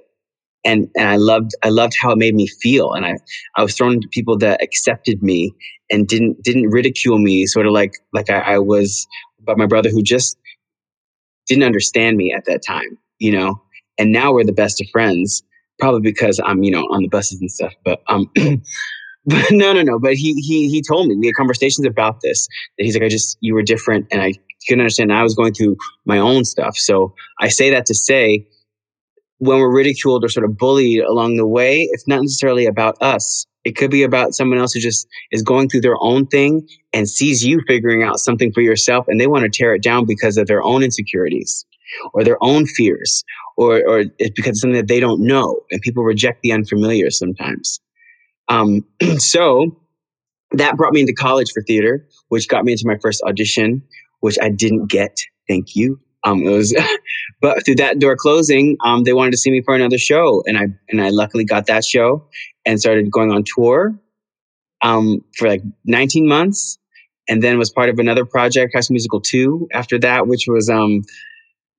And, 0.63 0.89
and 0.97 1.07
I 1.07 1.17
loved 1.17 1.51
I 1.63 1.69
loved 1.69 1.93
how 1.99 2.11
it 2.11 2.17
made 2.17 2.33
me 2.33 2.47
feel, 2.47 2.93
and 2.93 3.05
I 3.05 3.17
I 3.55 3.63
was 3.63 3.75
thrown 3.75 4.01
to 4.01 4.07
people 4.09 4.37
that 4.39 4.63
accepted 4.63 5.21
me 5.21 5.53
and 5.91 6.07
didn't 6.07 6.41
didn't 6.43 6.69
ridicule 6.69 7.19
me, 7.19 7.45
sort 7.45 7.67
of 7.67 7.73
like 7.73 7.93
like 8.13 8.29
I, 8.29 8.39
I 8.39 8.59
was, 8.59 9.05
but 9.43 9.57
my 9.57 9.67
brother 9.67 9.89
who 9.89 10.01
just 10.01 10.37
didn't 11.47 11.63
understand 11.63 12.17
me 12.17 12.33
at 12.33 12.45
that 12.45 12.63
time 12.65 12.97
you 13.19 13.31
know, 13.31 13.61
and 13.97 14.11
now 14.11 14.33
we're 14.33 14.43
the 14.43 14.53
best 14.53 14.81
of 14.81 14.87
friends, 14.91 15.43
probably 15.79 16.01
because 16.01 16.39
I'm, 16.43 16.63
you 16.63 16.71
know, 16.71 16.83
on 16.91 17.01
the 17.01 17.09
buses 17.09 17.39
and 17.39 17.51
stuff. 17.51 17.73
But 17.83 18.01
um 18.07 18.29
but 19.25 19.51
no, 19.51 19.73
no, 19.73 19.81
no. 19.81 19.99
But 19.99 20.13
he 20.13 20.33
he 20.33 20.69
he 20.69 20.81
told 20.81 21.07
me 21.07 21.15
we 21.15 21.27
had 21.27 21.35
conversations 21.35 21.87
about 21.87 22.21
this. 22.21 22.47
That 22.77 22.85
he's 22.85 22.95
like, 22.95 23.03
I 23.03 23.09
just 23.09 23.37
you 23.41 23.53
were 23.53 23.63
different, 23.63 24.07
and 24.11 24.21
I 24.21 24.33
couldn't 24.67 24.81
understand. 24.81 25.13
I 25.13 25.23
was 25.23 25.35
going 25.35 25.53
through 25.53 25.77
my 26.05 26.17
own 26.17 26.45
stuff. 26.45 26.77
So 26.77 27.13
I 27.39 27.47
say 27.47 27.69
that 27.71 27.85
to 27.87 27.93
say, 27.93 28.47
when 29.39 29.59
we're 29.59 29.73
ridiculed 29.73 30.23
or 30.23 30.29
sort 30.29 30.45
of 30.45 30.57
bullied 30.57 30.99
along 31.01 31.37
the 31.37 31.47
way, 31.47 31.87
it's 31.91 32.07
not 32.07 32.21
necessarily 32.21 32.65
about 32.65 33.01
us. 33.01 33.45
It 33.63 33.75
could 33.75 33.89
be 33.89 34.03
about 34.03 34.35
someone 34.35 34.59
else 34.59 34.73
who 34.73 34.79
just 34.79 35.07
is 35.31 35.41
going 35.41 35.69
through 35.69 35.81
their 35.81 35.95
own 35.99 36.27
thing 36.27 36.67
and 36.93 37.09
sees 37.09 37.43
you 37.43 37.61
figuring 37.67 38.03
out 38.03 38.19
something 38.19 38.51
for 38.53 38.61
yourself, 38.61 39.05
and 39.07 39.19
they 39.19 39.27
want 39.27 39.43
to 39.43 39.49
tear 39.49 39.73
it 39.73 39.81
down 39.81 40.05
because 40.05 40.37
of 40.37 40.45
their 40.45 40.61
own 40.61 40.83
insecurities 40.83 41.65
or 42.13 42.23
their 42.23 42.37
own 42.41 42.65
fears, 42.65 43.23
or, 43.57 43.77
or 43.87 44.05
it's 44.19 44.31
because 44.35 44.51
it's 44.51 44.61
something 44.61 44.77
that 44.77 44.87
they 44.87 44.99
don't 44.99 45.21
know. 45.21 45.59
And 45.71 45.81
people 45.81 46.03
reject 46.03 46.41
the 46.41 46.51
unfamiliar 46.51 47.09
sometimes. 47.09 47.79
Um, 48.47 48.85
so 49.17 49.79
that 50.51 50.77
brought 50.77 50.93
me 50.93 51.01
into 51.01 51.13
college 51.13 51.51
for 51.53 51.61
theater, 51.63 52.07
which 52.29 52.47
got 52.47 52.65
me 52.65 52.73
into 52.73 52.87
my 52.87 52.97
first 53.01 53.21
audition, 53.23 53.83
which 54.19 54.37
I 54.41 54.49
didn't 54.49 54.87
get. 54.87 55.17
Thank 55.47 55.75
you. 55.75 55.99
Um, 56.23 56.41
it 56.43 56.49
was, 56.49 56.75
but 57.41 57.63
through 57.65 57.75
that 57.75 57.99
door 57.99 58.15
closing, 58.15 58.77
um, 58.83 59.03
they 59.03 59.13
wanted 59.13 59.31
to 59.31 59.37
see 59.37 59.51
me 59.51 59.61
for 59.61 59.75
another 59.75 59.97
show, 59.97 60.43
and 60.45 60.57
I 60.57 60.67
and 60.89 61.01
I 61.01 61.09
luckily 61.09 61.45
got 61.45 61.67
that 61.67 61.85
show 61.85 62.27
and 62.65 62.79
started 62.79 63.11
going 63.11 63.31
on 63.31 63.43
tour 63.45 63.95
um, 64.81 65.23
for 65.37 65.47
like 65.47 65.61
19 65.85 66.27
months, 66.27 66.77
and 67.29 67.43
then 67.43 67.57
was 67.57 67.71
part 67.71 67.89
of 67.89 67.99
another 67.99 68.25
project, 68.25 68.73
High 68.73 68.81
School 68.81 68.95
Musical 68.95 69.21
2, 69.21 69.69
after 69.73 69.99
that, 69.99 70.27
which 70.27 70.45
was 70.47 70.69
um, 70.69 71.03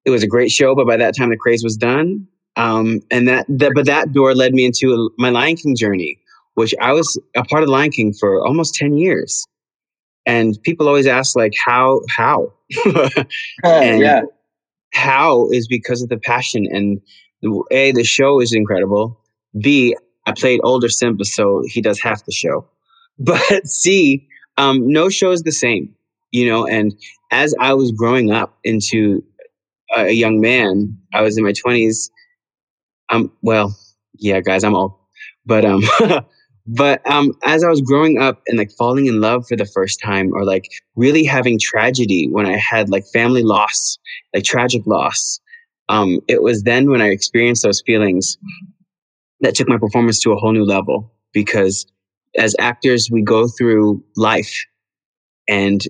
it 0.07 0.11
was 0.11 0.23
a 0.23 0.29
great 0.29 0.51
show, 0.51 0.75
but 0.75 0.87
by 0.87 0.97
that 0.97 1.17
time 1.17 1.31
the 1.31 1.37
craze 1.37 1.63
was 1.65 1.77
done. 1.77 2.27
Um, 2.55 3.01
and 3.11 3.29
that, 3.29 3.45
that, 3.49 3.73
but 3.75 3.85
that 3.87 4.13
door 4.13 4.35
led 4.35 4.55
me 4.55 4.65
into 4.65 5.11
my 5.19 5.29
Lion 5.29 5.57
King 5.57 5.77
journey, 5.77 6.19
which 6.55 6.75
I 6.81 6.93
was 6.93 7.21
a 7.37 7.45
part 7.45 7.65
of 7.65 7.69
Lion 7.69 7.91
King 7.91 8.15
for 8.15 8.47
almost 8.47 8.75
10 8.77 8.97
years. 8.97 9.45
And 10.25 10.57
people 10.63 10.89
always 10.89 11.07
ask 11.07 11.37
like, 11.37 11.53
how, 11.63 12.01
how? 12.17 12.53
and 13.65 14.01
yeah. 14.01 14.23
How 14.95 15.51
is 15.51 15.67
because 15.69 16.03
of 16.03 16.09
the 16.09 16.17
passion 16.17 16.67
and 16.71 17.01
A, 17.71 17.93
the 17.93 18.05
show 18.05 18.41
is 18.41 18.55
incredible. 18.55 19.21
B, 19.61 19.95
I 20.25 20.33
played 20.33 20.61
older 20.65 20.89
Simba, 20.89 21.25
so 21.25 21.63
he 21.67 21.83
does 21.83 22.01
half 22.01 22.25
the 22.25 22.33
show. 22.33 22.67
But 23.19 23.67
C, 23.67 24.29
um, 24.59 24.93
no 24.93 25.09
show 25.09 25.31
is 25.31 25.43
the 25.43 25.51
same, 25.51 25.95
you 26.33 26.47
know, 26.47 26.67
and 26.67 26.95
as 27.31 27.55
I 27.59 27.73
was 27.73 27.91
growing 27.91 28.31
up 28.31 28.59
into 28.63 29.25
a 29.95 30.13
young 30.13 30.41
man. 30.41 30.97
I 31.15 31.23
was 31.23 31.37
in 31.37 31.45
my 31.45 31.53
twenties. 31.53 32.11
Um, 33.09 33.33
well, 33.43 33.77
yeah, 34.19 34.41
guys, 34.41 34.65
I'm 34.65 34.75
old, 34.75 34.95
but 35.45 35.65
um, 35.65 35.83
but 36.67 37.09
um, 37.11 37.33
as 37.45 37.63
I 37.63 37.69
was 37.69 37.81
growing 37.81 38.21
up 38.21 38.43
and 38.47 38.59
like 38.59 38.71
falling 38.77 39.07
in 39.07 39.21
love 39.21 39.47
for 39.47 39.57
the 39.57 39.67
first 39.67 40.01
time, 40.03 40.33
or 40.33 40.45
like 40.45 40.65
really 40.97 41.25
having 41.25 41.59
tragedy 41.59 42.29
when 42.31 42.47
I 42.47 42.57
had 42.57 42.89
like 42.91 43.05
family 43.13 43.43
loss, 43.43 43.99
like 44.35 44.45
tragic 44.45 44.87
loss, 44.87 45.41
um, 45.89 46.21
it 46.29 46.43
was 46.43 46.63
then 46.63 46.91
when 46.91 47.01
I 47.01 47.09
experienced 47.09 47.63
those 47.63 47.83
feelings 47.87 48.39
that 49.41 49.55
took 49.55 49.69
my 49.69 49.79
performance 49.79 50.21
to 50.21 50.33
a 50.33 50.37
whole 50.37 50.53
new 50.53 50.65
level. 50.65 51.13
Because 51.33 51.87
as 52.37 52.57
actors, 52.59 53.11
we 53.11 53.23
go 53.23 53.47
through 53.47 54.03
life, 54.17 54.53
and 55.49 55.83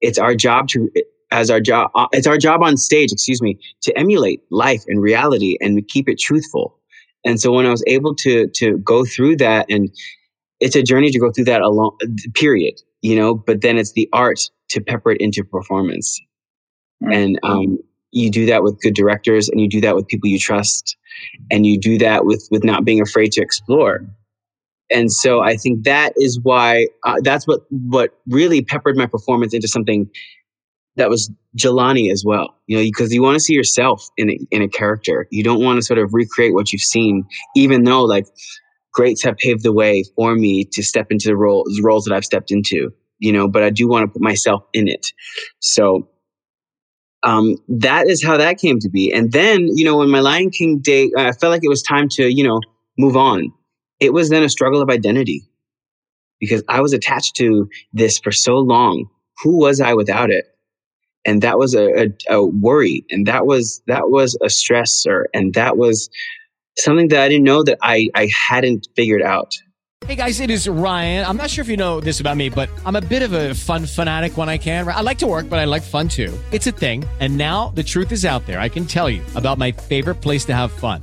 it's 0.00 0.18
our 0.18 0.34
job 0.34 0.68
to 0.68 0.90
as 1.32 1.50
our 1.50 1.60
job 1.60 1.90
uh, 1.94 2.06
it's 2.12 2.26
our 2.26 2.38
job 2.38 2.62
on 2.62 2.76
stage 2.76 3.10
excuse 3.10 3.42
me 3.42 3.58
to 3.80 3.96
emulate 3.98 4.40
life 4.50 4.84
and 4.86 5.02
reality 5.02 5.56
and 5.60 5.86
keep 5.88 6.08
it 6.08 6.18
truthful. 6.18 6.78
And 7.24 7.40
so 7.40 7.52
when 7.52 7.66
i 7.66 7.70
was 7.70 7.82
able 7.86 8.14
to 8.16 8.48
to 8.48 8.78
go 8.78 9.04
through 9.04 9.36
that 9.38 9.66
and 9.68 9.90
it's 10.60 10.76
a 10.76 10.82
journey 10.82 11.10
to 11.10 11.18
go 11.18 11.32
through 11.32 11.46
that 11.46 11.62
alone 11.62 11.96
period 12.34 12.74
you 13.00 13.16
know 13.16 13.34
but 13.34 13.62
then 13.62 13.78
it's 13.78 13.92
the 13.92 14.08
art 14.12 14.40
to 14.70 14.80
pepper 14.80 15.12
it 15.12 15.20
into 15.20 15.42
performance. 15.44 16.20
Mm-hmm. 17.02 17.12
and 17.12 17.40
um, 17.42 17.78
you 18.12 18.30
do 18.30 18.46
that 18.46 18.62
with 18.62 18.80
good 18.80 18.94
directors 18.94 19.48
and 19.48 19.60
you 19.60 19.68
do 19.68 19.80
that 19.80 19.96
with 19.96 20.06
people 20.06 20.28
you 20.28 20.38
trust 20.38 20.96
and 21.50 21.66
you 21.66 21.78
do 21.78 21.98
that 21.98 22.24
with 22.26 22.46
with 22.50 22.62
not 22.62 22.84
being 22.84 23.00
afraid 23.00 23.32
to 23.32 23.42
explore. 23.42 24.06
And 24.90 25.10
so 25.10 25.40
i 25.40 25.56
think 25.56 25.84
that 25.84 26.12
is 26.16 26.38
why 26.42 26.88
uh, 27.04 27.20
that's 27.22 27.46
what 27.46 27.60
what 27.70 28.18
really 28.28 28.62
peppered 28.62 28.96
my 28.96 29.06
performance 29.06 29.54
into 29.54 29.68
something 29.68 30.10
that 30.96 31.10
was 31.10 31.30
Jelani 31.58 32.10
as 32.10 32.24
well. 32.26 32.56
You 32.66 32.78
know, 32.78 32.82
because 32.82 33.12
you 33.12 33.22
want 33.22 33.36
to 33.36 33.40
see 33.40 33.54
yourself 33.54 34.06
in 34.16 34.30
a, 34.30 34.38
in 34.50 34.62
a 34.62 34.68
character. 34.68 35.26
You 35.30 35.42
don't 35.42 35.62
want 35.62 35.78
to 35.78 35.82
sort 35.82 35.98
of 35.98 36.10
recreate 36.12 36.54
what 36.54 36.72
you've 36.72 36.82
seen, 36.82 37.24
even 37.56 37.84
though 37.84 38.02
like 38.02 38.26
greats 38.92 39.22
have 39.24 39.36
paved 39.36 39.62
the 39.62 39.72
way 39.72 40.04
for 40.16 40.34
me 40.34 40.64
to 40.72 40.82
step 40.82 41.06
into 41.10 41.28
the 41.28 41.36
roles 41.36 41.80
roles 41.82 42.04
that 42.04 42.14
I've 42.14 42.24
stepped 42.24 42.50
into. 42.50 42.90
You 43.18 43.32
know, 43.32 43.48
but 43.48 43.62
I 43.62 43.70
do 43.70 43.88
want 43.88 44.04
to 44.04 44.12
put 44.12 44.22
myself 44.22 44.64
in 44.72 44.88
it. 44.88 45.06
So 45.60 46.08
um, 47.22 47.56
that 47.68 48.08
is 48.08 48.22
how 48.22 48.36
that 48.36 48.58
came 48.58 48.78
to 48.80 48.90
be. 48.90 49.12
And 49.12 49.30
then, 49.30 49.68
you 49.68 49.84
know, 49.84 49.98
when 49.98 50.10
my 50.10 50.20
Lion 50.20 50.50
King 50.50 50.80
day, 50.80 51.10
I 51.16 51.32
felt 51.32 51.52
like 51.52 51.62
it 51.62 51.68
was 51.68 51.82
time 51.82 52.08
to, 52.10 52.28
you 52.28 52.42
know, 52.42 52.60
move 52.98 53.16
on. 53.16 53.52
It 54.00 54.12
was 54.12 54.28
then 54.28 54.42
a 54.42 54.48
struggle 54.48 54.82
of 54.82 54.90
identity 54.90 55.48
because 56.40 56.64
I 56.68 56.80
was 56.80 56.92
attached 56.92 57.36
to 57.36 57.68
this 57.92 58.18
for 58.18 58.32
so 58.32 58.56
long. 58.56 59.06
Who 59.44 59.58
was 59.58 59.80
I 59.80 59.94
without 59.94 60.30
it? 60.30 60.46
And 61.24 61.42
that 61.42 61.58
was 61.58 61.74
a, 61.74 62.04
a, 62.04 62.08
a 62.30 62.44
worry, 62.44 63.04
and 63.10 63.26
that 63.26 63.46
was 63.46 63.82
that 63.86 64.10
was 64.10 64.36
a 64.36 64.46
stressor, 64.46 65.24
and 65.34 65.54
that 65.54 65.76
was 65.76 66.10
something 66.78 67.08
that 67.08 67.22
I 67.22 67.28
didn't 67.28 67.44
know 67.44 67.62
that 67.64 67.78
I 67.82 68.08
I 68.14 68.30
hadn't 68.48 68.88
figured 68.96 69.22
out. 69.22 69.54
Hey 70.06 70.16
guys, 70.16 70.40
it 70.40 70.50
is 70.50 70.68
Ryan. 70.68 71.24
I'm 71.24 71.36
not 71.36 71.48
sure 71.48 71.62
if 71.62 71.68
you 71.68 71.76
know 71.76 72.00
this 72.00 72.18
about 72.18 72.36
me, 72.36 72.48
but 72.48 72.68
I'm 72.84 72.96
a 72.96 73.00
bit 73.00 73.22
of 73.22 73.34
a 73.34 73.54
fun 73.54 73.86
fanatic 73.86 74.36
when 74.36 74.48
I 74.48 74.58
can. 74.58 74.86
I 74.88 75.00
like 75.00 75.18
to 75.18 75.28
work, 75.28 75.48
but 75.48 75.60
I 75.60 75.64
like 75.64 75.84
fun 75.84 76.08
too. 76.08 76.36
It's 76.50 76.66
a 76.66 76.72
thing. 76.72 77.04
And 77.20 77.38
now 77.38 77.68
the 77.76 77.84
truth 77.84 78.10
is 78.10 78.24
out 78.24 78.44
there. 78.44 78.58
I 78.58 78.68
can 78.68 78.84
tell 78.84 79.08
you 79.08 79.22
about 79.36 79.58
my 79.58 79.70
favorite 79.70 80.16
place 80.16 80.44
to 80.46 80.54
have 80.54 80.72
fun 80.72 81.02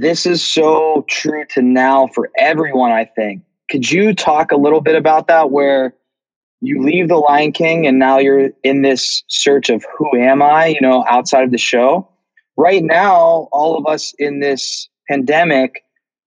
this 0.00 0.26
is 0.26 0.44
so 0.44 1.04
true 1.08 1.44
to 1.50 1.62
now 1.62 2.08
for 2.08 2.30
everyone, 2.36 2.90
I 2.90 3.04
think. 3.04 3.42
Could 3.70 3.90
you 3.90 4.12
talk 4.12 4.50
a 4.50 4.56
little 4.56 4.80
bit 4.80 4.96
about 4.96 5.28
that 5.28 5.52
where 5.52 5.94
you 6.60 6.82
leave 6.82 7.08
the 7.08 7.16
Lion 7.16 7.52
King 7.52 7.86
and 7.86 7.98
now 7.98 8.18
you're 8.18 8.50
in 8.64 8.82
this 8.82 9.22
search 9.28 9.70
of 9.70 9.84
who 9.96 10.16
am 10.18 10.42
I, 10.42 10.66
you 10.66 10.80
know, 10.80 11.04
outside 11.08 11.44
of 11.44 11.52
the 11.52 11.58
show? 11.58 12.08
Right 12.56 12.82
now, 12.82 13.48
all 13.52 13.78
of 13.78 13.86
us 13.86 14.14
in 14.18 14.40
this 14.40 14.88
pandemic 15.08 15.84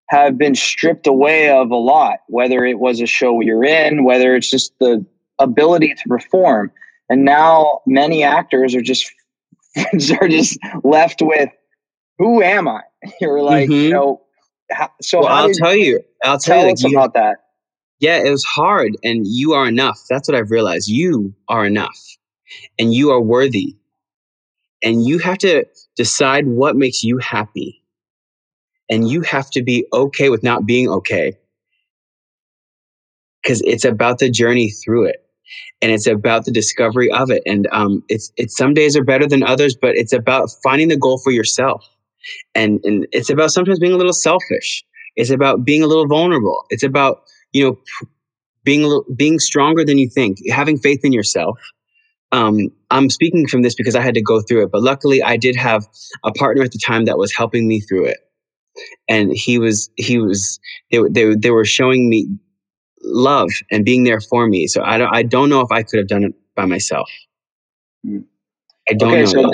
have 0.10 0.38
been 0.38 0.56
stripped 0.56 1.06
away 1.06 1.50
of 1.50 1.70
a 1.70 1.76
lot, 1.76 2.20
whether 2.28 2.64
it 2.64 2.80
was 2.80 3.02
a 3.02 3.06
show 3.06 3.42
you're 3.42 3.66
in, 3.66 4.06
whether 4.06 4.34
it's 4.36 4.50
just 4.50 4.72
the 4.80 5.06
ability 5.40 5.94
to 5.94 6.04
perform. 6.08 6.72
And 7.10 7.26
now 7.26 7.82
many 7.86 8.24
actors 8.24 8.74
are 8.76 8.82
just 8.82 9.12
are 10.22 10.28
just 10.28 10.58
left 10.84 11.22
with 11.22 11.50
who 12.18 12.42
am 12.42 12.68
I? 12.68 12.82
You're 13.22 13.42
like, 13.42 13.70
you 13.70 13.90
Mhm. 13.90 13.92
know, 13.92 14.22
how, 14.72 14.90
so 15.02 15.22
well, 15.22 15.30
I'll 15.30 15.50
tell 15.54 15.76
you. 15.76 16.02
I'll 16.24 16.40
tell, 16.40 16.56
tell 16.56 16.64
you. 16.64 16.70
like, 16.70 16.80
you- 16.92 16.98
about 16.98 17.14
that. 17.16 17.38
Yeah, 18.00 18.18
it 18.24 18.30
was 18.32 18.44
hard, 18.44 18.96
and 19.04 19.26
you 19.28 19.54
are 19.54 19.68
enough. 19.68 20.00
That's 20.10 20.28
what 20.28 20.36
I've 20.38 20.52
realized. 20.52 20.88
You 20.90 21.34
are 21.50 21.66
enough, 21.66 21.98
and 22.80 22.94
you 22.94 23.12
are 23.12 23.22
worthy, 23.22 23.76
and 24.84 25.06
you 25.06 25.20
have 25.20 25.40
to 25.40 25.66
decide 25.96 26.48
what 26.48 26.76
makes 26.76 27.04
you 27.04 27.18
happy, 27.20 27.84
and 28.90 29.10
you 29.10 29.22
have 29.22 29.50
to 29.52 29.64
be 29.64 29.88
okay 29.94 30.30
with 30.30 30.44
not 30.44 30.66
being 30.66 30.90
okay, 30.90 31.34
because 33.44 33.62
it's 33.66 33.86
about 33.86 34.20
the 34.20 34.30
journey 34.30 34.70
through 34.72 35.06
it, 35.06 35.26
and 35.82 35.92
it's 35.92 36.08
about 36.08 36.46
the 36.46 36.52
discovery 36.52 37.12
of 37.12 37.32
it. 37.32 37.44
And 37.46 37.68
um, 37.72 38.04
it's 38.10 38.32
it's 38.38 38.58
some 38.58 38.74
days 38.74 38.98
are 38.98 39.04
better 39.04 39.28
than 39.28 39.44
others, 39.44 39.76
but 39.82 39.96
it's 39.98 40.14
about 40.14 40.50
finding 40.64 40.90
the 40.90 40.98
goal 40.98 41.20
for 41.20 41.32
yourself, 41.32 41.86
and 42.56 42.80
and 42.84 43.08
it's 43.12 43.30
about 43.30 43.52
sometimes 43.52 43.80
being 43.80 43.94
a 43.94 43.98
little 43.98 44.14
selfish. 44.14 44.84
It's 45.16 45.30
about 45.32 45.66
being 45.66 45.84
a 45.84 45.88
little 45.88 46.08
vulnerable. 46.08 46.64
It's 46.70 46.84
about 46.84 47.24
you 47.54 47.66
know 47.66 47.80
being 48.64 48.84
a 48.84 48.88
little, 48.88 49.06
being 49.16 49.40
stronger 49.40 49.84
than 49.86 49.98
you 49.98 50.10
think, 50.10 50.38
having 50.50 50.78
faith 50.78 51.02
in 51.04 51.14
yourself. 51.14 51.60
Um, 52.32 52.70
I'm 52.92 53.10
speaking 53.10 53.48
from 53.48 53.62
this 53.62 53.76
because 53.76 53.96
I 53.96 54.02
had 54.02 54.14
to 54.16 54.22
go 54.22 54.42
through 54.42 54.64
it, 54.64 54.72
but 54.72 54.82
luckily 54.82 55.24
I 55.24 55.38
did 55.38 55.56
have 55.56 55.88
a 56.26 56.32
partner 56.32 56.64
at 56.64 56.72
the 56.72 56.80
time 56.80 57.06
that 57.06 57.18
was 57.18 57.34
helping 57.36 57.68
me 57.68 57.80
through 57.80 58.06
it, 58.06 58.18
and 59.08 59.32
he 59.34 59.58
was 59.60 59.90
he 59.98 60.18
was 60.20 60.60
they 60.92 61.00
were- 61.00 61.10
they, 61.10 61.26
were- 61.26 61.36
they 61.36 61.52
were 61.52 61.66
showing 61.66 62.10
me 62.10 62.28
love 63.04 63.50
and 63.72 63.86
being 63.86 64.04
there 64.04 64.20
for 64.20 64.48
me. 64.48 64.68
So 64.68 64.84
I 64.84 64.98
don't 64.98 65.16
I 65.16 65.24
don't 65.24 65.50
know 65.50 65.62
if 65.62 65.72
I 65.72 65.84
could 65.84 66.00
have 66.00 66.08
done 66.08 66.24
it 66.24 66.34
by 66.56 66.66
myself. 66.66 67.10
I 68.90 68.94
don't 68.94 69.14
okay, 69.14 69.22
know. 69.22 69.26
so 69.26 69.50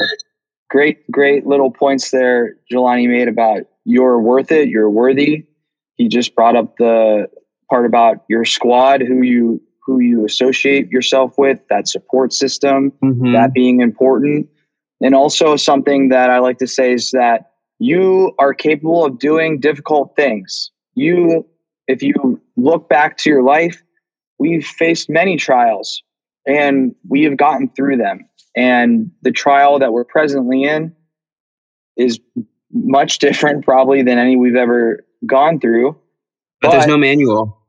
great, 0.74 1.10
great 1.12 1.46
little 1.46 1.70
points 1.70 2.10
there 2.10 2.56
Jelani 2.72 3.08
made 3.08 3.28
about 3.28 3.62
you're 3.86 4.20
worth 4.20 4.52
it, 4.52 4.70
you're 4.70 4.90
worthy. 4.90 5.46
He 5.98 6.08
just 6.08 6.36
brought 6.36 6.56
up 6.56 6.78
the 6.78 7.28
part 7.70 7.86
about 7.86 8.24
your 8.28 8.44
squad, 8.44 9.02
who 9.02 9.22
you 9.22 9.62
who 9.86 10.00
you 10.00 10.26
associate 10.26 10.90
yourself 10.90 11.38
with, 11.38 11.60
that 11.70 11.88
support 11.88 12.34
system, 12.34 12.92
Mhm. 13.04 13.34
that 13.34 13.54
being 13.54 13.82
important. 13.82 14.48
And 15.02 15.14
also 15.14 15.58
something 15.58 16.08
that 16.10 16.30
I 16.30 16.40
like 16.40 16.58
to 16.60 16.68
say 16.68 16.94
is 16.94 17.12
that 17.12 17.52
you 17.80 18.32
are 18.40 18.54
capable 18.54 19.06
of 19.06 19.20
doing 19.20 19.60
difficult 19.60 20.16
things. 20.16 20.72
You 20.96 21.46
if 21.88 22.02
you 22.02 22.40
look 22.58 22.90
back 22.90 23.18
to 23.18 23.30
your 23.30 23.44
life, 23.44 23.84
we've 24.40 24.66
faced 24.66 25.08
many 25.10 25.36
trials 25.38 26.02
and 26.48 26.96
we 27.08 27.24
have 27.26 27.38
gotten 27.38 27.70
through 27.76 27.98
them. 27.98 28.26
And 28.56 29.12
the 29.22 29.32
trial 29.32 29.80
that 29.80 29.94
we're 29.94 30.04
presently 30.04 30.64
in 30.64 30.96
is 31.98 32.20
much 32.72 33.20
different, 33.20 33.66
probably, 33.66 34.04
than 34.04 34.18
any 34.18 34.36
we've 34.36 34.56
ever 34.56 35.06
gone 35.26 35.60
through. 35.60 35.98
but 36.62 36.72
there's 36.72 36.88
no 36.88 36.98
manual. 36.98 37.60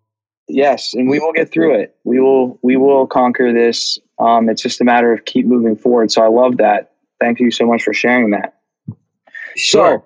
Yes, 0.48 0.92
and 0.92 1.08
we 1.08 1.18
will 1.20 1.32
get 1.32 1.50
through 1.50 1.74
it. 1.74 1.96
We 2.04 2.20
will 2.20 2.58
we 2.62 2.76
will 2.76 3.06
conquer 3.06 3.52
this. 3.52 3.98
Um, 4.18 4.48
it's 4.50 4.62
just 4.62 4.80
a 4.80 4.84
matter 4.84 5.12
of 5.12 5.24
keep 5.24 5.46
moving 5.46 5.74
forward. 5.74 6.12
So 6.12 6.22
I 6.22 6.28
love 6.28 6.58
that. 6.58 6.92
Thank 7.18 7.40
you 7.40 7.50
so 7.50 7.64
much 7.66 7.82
for 7.82 7.94
sharing 7.94 8.30
that. 8.32 8.58
So, 9.56 10.04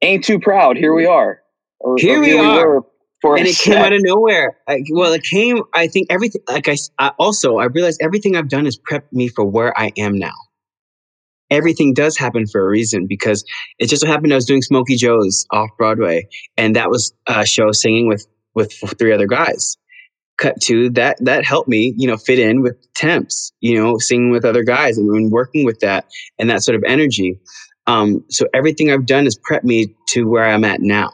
ain't 0.00 0.24
too 0.24 0.38
proud. 0.38 0.76
Here 0.76 0.94
we 0.94 1.06
are. 1.06 1.42
Or, 1.80 1.96
Here 1.98 2.18
or 2.18 2.20
we 2.20 2.38
are. 2.38 2.68
were 2.68 2.82
for 3.26 3.36
and 3.36 3.46
it 3.46 3.56
came 3.56 3.76
out 3.76 3.92
of 3.92 4.00
nowhere. 4.02 4.56
I, 4.68 4.82
well, 4.90 5.12
it 5.12 5.22
came. 5.22 5.62
I 5.74 5.88
think 5.88 6.06
everything. 6.10 6.42
Like 6.48 6.68
I 6.68 7.12
also, 7.18 7.58
I 7.58 7.64
realized 7.64 8.00
everything 8.02 8.36
I've 8.36 8.48
done 8.48 8.64
has 8.64 8.78
prepped 8.78 9.12
me 9.12 9.28
for 9.28 9.44
where 9.44 9.78
I 9.78 9.92
am 9.96 10.16
now. 10.16 10.34
Everything 11.50 11.94
does 11.94 12.16
happen 12.16 12.46
for 12.46 12.60
a 12.60 12.68
reason 12.68 13.06
because 13.06 13.44
it 13.78 13.86
just 13.86 14.02
so 14.02 14.08
happened 14.08 14.32
I 14.32 14.36
was 14.36 14.46
doing 14.46 14.62
Smokey 14.62 14.96
Joe's 14.96 15.46
off 15.52 15.70
Broadway, 15.78 16.28
and 16.56 16.74
that 16.76 16.90
was 16.90 17.12
a 17.26 17.46
show 17.46 17.72
singing 17.72 18.08
with 18.08 18.26
with 18.54 18.72
three 18.98 19.12
other 19.12 19.26
guys. 19.26 19.76
Cut 20.38 20.60
to 20.62 20.90
that 20.90 21.16
that 21.24 21.44
helped 21.44 21.68
me, 21.68 21.94
you 21.96 22.06
know, 22.06 22.16
fit 22.16 22.38
in 22.38 22.62
with 22.62 22.76
temps, 22.94 23.52
you 23.60 23.80
know, 23.80 23.98
singing 23.98 24.30
with 24.30 24.44
other 24.44 24.64
guys 24.64 24.98
and, 24.98 25.08
and 25.10 25.32
working 25.32 25.64
with 25.64 25.80
that 25.80 26.06
and 26.38 26.50
that 26.50 26.62
sort 26.62 26.76
of 26.76 26.82
energy. 26.86 27.38
Um, 27.86 28.24
so 28.28 28.46
everything 28.52 28.90
I've 28.90 29.06
done 29.06 29.24
has 29.24 29.38
prepped 29.38 29.64
me 29.64 29.94
to 30.08 30.28
where 30.28 30.44
I'm 30.44 30.64
at 30.64 30.80
now. 30.80 31.12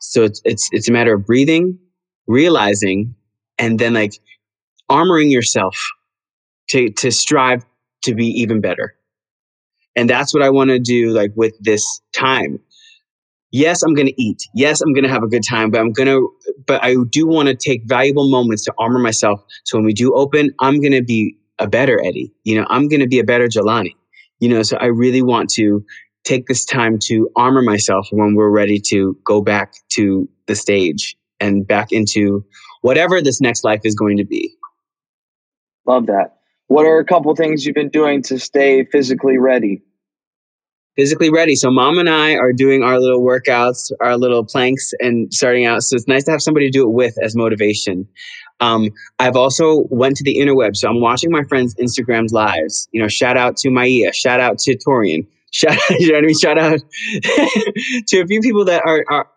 So 0.00 0.24
it's 0.24 0.40
it's 0.44 0.68
it's 0.72 0.88
a 0.88 0.92
matter 0.92 1.14
of 1.14 1.26
breathing, 1.26 1.78
realizing, 2.26 3.14
and 3.58 3.78
then 3.78 3.94
like 3.94 4.12
armoring 4.90 5.30
yourself 5.30 5.76
to 6.70 6.90
to 6.90 7.10
strive 7.10 7.64
to 8.02 8.14
be 8.14 8.26
even 8.26 8.60
better. 8.60 8.94
And 9.96 10.08
that's 10.08 10.34
what 10.34 10.42
I 10.42 10.50
want 10.50 10.70
to 10.70 10.78
do 10.78 11.10
like 11.10 11.32
with 11.34 11.54
this 11.60 12.00
time. 12.14 12.60
Yes, 13.50 13.82
I'm 13.82 13.94
going 13.94 14.08
to 14.08 14.22
eat. 14.22 14.42
Yes, 14.54 14.80
I'm 14.80 14.92
going 14.92 15.04
to 15.04 15.10
have 15.10 15.22
a 15.22 15.28
good 15.28 15.44
time, 15.44 15.70
but 15.70 15.80
I'm 15.80 15.92
going 15.92 16.08
to 16.08 16.30
but 16.66 16.82
I 16.84 16.96
do 17.08 17.26
want 17.26 17.48
to 17.48 17.54
take 17.54 17.82
valuable 17.86 18.28
moments 18.28 18.64
to 18.64 18.74
armor 18.78 18.98
myself 18.98 19.42
so 19.64 19.78
when 19.78 19.84
we 19.84 19.92
do 19.92 20.14
open, 20.14 20.50
I'm 20.60 20.80
going 20.80 20.92
to 20.92 21.02
be 21.02 21.36
a 21.58 21.66
better 21.66 22.00
Eddie. 22.04 22.32
You 22.44 22.60
know, 22.60 22.66
I'm 22.68 22.88
going 22.88 23.00
to 23.00 23.06
be 23.06 23.18
a 23.18 23.24
better 23.24 23.46
Jelani. 23.48 23.94
You 24.40 24.50
know, 24.50 24.62
so 24.62 24.76
I 24.76 24.86
really 24.86 25.22
want 25.22 25.48
to 25.50 25.84
take 26.26 26.46
this 26.46 26.64
time 26.64 26.98
to 27.04 27.30
armor 27.36 27.62
myself 27.62 28.08
when 28.10 28.34
we're 28.34 28.50
ready 28.50 28.80
to 28.80 29.16
go 29.24 29.40
back 29.40 29.74
to 29.90 30.28
the 30.46 30.54
stage 30.54 31.16
and 31.40 31.66
back 31.66 31.92
into 31.92 32.44
whatever 32.82 33.22
this 33.22 33.40
next 33.40 33.64
life 33.64 33.80
is 33.84 33.94
going 33.94 34.16
to 34.16 34.24
be. 34.24 34.54
Love 35.86 36.06
that. 36.06 36.38
What 36.66 36.84
are 36.84 36.98
a 36.98 37.04
couple 37.04 37.34
things 37.36 37.64
you've 37.64 37.76
been 37.76 37.90
doing 37.90 38.22
to 38.24 38.38
stay 38.38 38.84
physically 38.84 39.38
ready? 39.38 39.82
Physically 40.96 41.30
ready. 41.30 41.54
So 41.54 41.70
mom 41.70 41.98
and 41.98 42.08
I 42.08 42.34
are 42.34 42.52
doing 42.52 42.82
our 42.82 42.98
little 42.98 43.20
workouts, 43.20 43.92
our 44.00 44.16
little 44.16 44.44
planks 44.44 44.92
and 44.98 45.32
starting 45.32 45.64
out. 45.64 45.82
So 45.82 45.94
it's 45.94 46.08
nice 46.08 46.24
to 46.24 46.32
have 46.32 46.42
somebody 46.42 46.66
to 46.66 46.72
do 46.72 46.82
it 46.82 46.92
with 46.92 47.14
as 47.22 47.36
motivation. 47.36 48.08
Um, 48.60 48.90
I've 49.18 49.36
also 49.36 49.84
went 49.90 50.16
to 50.16 50.24
the 50.24 50.36
interweb. 50.36 50.74
So 50.74 50.88
I'm 50.88 51.00
watching 51.00 51.30
my 51.30 51.44
friends' 51.44 51.74
Instagram's 51.76 52.32
lives. 52.32 52.88
You 52.92 53.02
know, 53.02 53.08
shout 53.08 53.36
out 53.36 53.56
to 53.58 53.70
Maya, 53.70 54.12
shout 54.12 54.40
out 54.40 54.58
to 54.60 54.76
Torian, 54.76 55.26
shout 55.56 55.72
out, 55.72 55.90
you 56.00 56.08
know 56.08 56.14
what 56.14 56.24
I 56.24 56.26
mean? 56.26 56.38
Shout 56.38 56.58
out 56.58 56.80
to 58.08 58.20
a 58.20 58.26
few 58.26 58.40
people 58.40 58.64
that 58.66 58.82
are, 58.84 59.04
are 59.10 59.28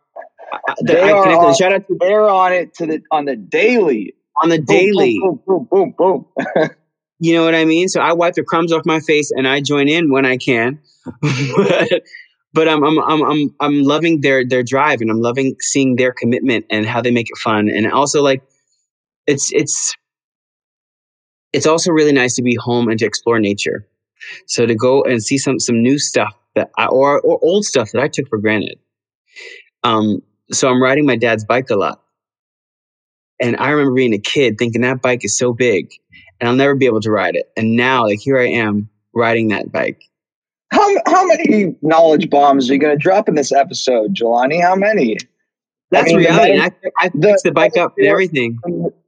uh, 0.68 0.76
They 0.84 1.00
I 1.02 1.12
are 1.12 1.24
connected. 1.24 1.48
on, 1.48 1.54
Shout 1.56 1.74
out 1.74 1.88
to 1.88 1.98
they're 2.00 2.30
on 2.30 2.54
it 2.54 2.74
to 2.76 2.86
the 2.86 3.02
on 3.12 3.26
the 3.26 3.36
daily. 3.36 4.14
on 4.42 4.50
the 4.50 4.58
Boom, 4.58 4.66
daily. 4.68 5.20
Boom, 5.22 5.40
boom, 5.46 5.68
boom, 5.70 5.96
boom. 5.98 6.26
boom. 6.38 6.70
You 7.22 7.34
know 7.34 7.44
what 7.44 7.54
I 7.54 7.66
mean? 7.66 7.90
So 7.90 8.00
I 8.00 8.14
wipe 8.14 8.36
the 8.36 8.44
crumbs 8.44 8.72
off 8.72 8.84
my 8.86 9.02
face 9.02 9.30
and 9.32 9.46
I 9.48 9.60
join 9.62 9.90
in 9.90 10.10
when 10.10 10.26
I 10.26 10.38
can. 10.38 10.80
but 11.22 12.04
but 12.54 12.68
I'm, 12.70 12.84
I'm 12.84 12.98
I'm 13.00 13.24
I'm 13.24 13.56
I'm 13.60 13.84
loving 13.84 14.22
their 14.22 14.46
their 14.48 14.64
drive 14.64 15.02
and 15.02 15.12
I'm 15.12 15.20
loving 15.22 15.56
seeing 15.60 15.98
their 15.98 16.14
commitment 16.14 16.66
and 16.70 16.86
how 16.86 17.02
they 17.02 17.12
make 17.12 17.30
it 17.30 17.38
fun. 17.38 17.70
And 17.70 17.92
also 17.92 18.24
like 18.24 18.42
it's 19.28 19.52
it's 19.52 19.96
it's 21.54 21.68
also 21.68 21.92
really 21.92 22.14
nice 22.14 22.36
to 22.38 22.42
be 22.42 22.56
home 22.56 22.88
and 22.90 22.98
to 23.00 23.06
explore 23.06 23.40
nature. 23.40 23.86
So 24.48 24.66
to 24.66 24.76
go 24.76 25.04
and 25.04 25.24
see 25.24 25.38
some 25.38 25.60
some 25.60 25.82
new 25.82 25.98
stuff 25.98 26.34
that 26.56 26.72
I, 26.78 26.88
or 26.88 27.20
or 27.22 27.40
old 27.42 27.66
stuff 27.66 27.92
that 27.94 28.02
I 28.02 28.08
took 28.08 28.28
for 28.28 28.38
granted. 28.38 28.80
Um, 29.84 30.22
so 30.52 30.70
I'm 30.70 30.82
riding 30.82 31.06
my 31.06 31.16
dad's 31.16 31.46
bike 31.46 31.70
a 31.70 31.76
lot, 31.76 32.02
and 33.40 33.56
I 33.58 33.70
remember 33.70 33.96
being 33.96 34.14
a 34.14 34.20
kid 34.20 34.58
thinking 34.58 34.82
that 34.82 35.02
bike 35.02 35.24
is 35.24 35.38
so 35.38 35.54
big, 35.54 35.90
and 36.40 36.50
I'll 36.50 36.56
never 36.56 36.76
be 36.76 36.86
able 36.86 37.02
to 37.02 37.12
ride 37.12 37.36
it. 37.36 37.52
And 37.56 37.76
now, 37.76 38.04
like 38.04 38.20
here 38.20 38.38
I 38.38 38.48
am 38.48 38.90
riding 39.14 39.50
that 39.50 39.72
bike. 39.72 40.02
How 40.72 40.88
how 41.08 41.26
many 41.26 41.76
knowledge 41.82 42.30
bombs 42.30 42.70
are 42.70 42.74
you 42.74 42.80
going 42.80 42.96
to 42.96 43.02
drop 43.02 43.28
in 43.28 43.36
this 43.36 43.52
episode, 43.52 44.14
Jelani? 44.16 44.62
How 44.62 44.76
many? 44.76 45.18
That's 45.92 46.12
I 46.12 46.16
mean, 46.16 46.24
the 46.24 46.30
reality. 46.30 46.54
meta- 46.54 46.64
and 46.64 46.74
I, 47.00 47.06
I 47.06 47.10
fixed 47.10 47.44
the 47.44 47.52
bike 47.52 47.78
up 47.78 47.96
and 47.98 48.08
everything. 48.08 48.60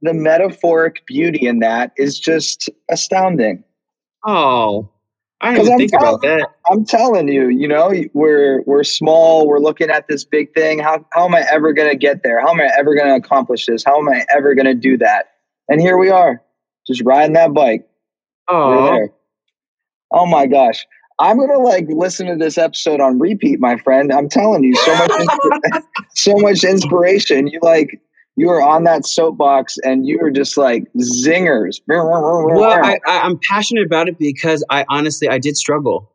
The 0.02 0.14
metaphoric 0.14 1.06
beauty 1.06 1.46
in 1.46 1.60
that 1.60 1.92
is 1.96 2.18
just 2.18 2.68
astounding. 2.90 3.62
Oh, 4.26 4.90
I 5.42 5.54
didn't 5.54 5.56
'Cause 5.58 5.66
even 5.66 5.72
I'm 5.72 5.78
think 5.78 5.92
about 5.92 6.22
telling- 6.22 6.38
that. 6.38 6.48
I'm 6.70 6.84
telling 6.84 7.28
you, 7.28 7.48
you 7.48 7.66
know, 7.68 7.92
we're 8.14 8.62
we're 8.62 8.84
small. 8.84 9.46
We're 9.48 9.58
looking 9.58 9.90
at 9.90 10.06
this 10.08 10.24
big 10.24 10.54
thing. 10.54 10.78
How 10.78 11.04
how 11.12 11.24
am 11.26 11.34
I 11.34 11.44
ever 11.52 11.72
going 11.72 11.90
to 11.90 11.96
get 11.96 12.22
there? 12.22 12.40
How 12.40 12.50
am 12.52 12.60
I 12.60 12.70
ever 12.78 12.94
going 12.94 13.08
to 13.08 13.14
accomplish 13.16 13.66
this? 13.66 13.82
How 13.84 13.98
am 13.98 14.08
I 14.08 14.24
ever 14.34 14.54
going 14.54 14.66
to 14.66 14.74
do 14.74 14.96
that? 14.98 15.26
And 15.68 15.80
here 15.80 15.98
we 15.98 16.10
are, 16.10 16.40
just 16.86 17.02
riding 17.04 17.34
that 17.34 17.52
bike. 17.54 17.86
Oh. 18.48 19.08
Oh 20.12 20.26
my 20.26 20.46
gosh. 20.46 20.86
I'm 21.18 21.38
gonna 21.38 21.58
like 21.58 21.86
listen 21.88 22.26
to 22.26 22.36
this 22.36 22.58
episode 22.58 23.00
on 23.00 23.18
repeat, 23.18 23.60
my 23.60 23.76
friend. 23.76 24.12
I'm 24.12 24.28
telling 24.28 24.64
you, 24.64 24.74
so 24.74 24.94
much, 24.96 25.82
so 26.14 26.32
much 26.38 26.64
inspiration. 26.64 27.46
You 27.46 27.60
like, 27.62 28.00
you 28.36 28.48
were 28.48 28.62
on 28.62 28.84
that 28.84 29.04
soapbox, 29.04 29.78
and 29.82 30.06
you 30.06 30.18
were 30.20 30.30
just 30.30 30.56
like 30.56 30.84
zingers. 30.98 31.80
well, 31.86 32.84
I, 32.84 32.98
I'm 33.06 33.38
passionate 33.48 33.84
about 33.84 34.08
it 34.08 34.18
because 34.18 34.64
I 34.70 34.84
honestly 34.88 35.28
I 35.28 35.38
did 35.38 35.56
struggle. 35.56 36.10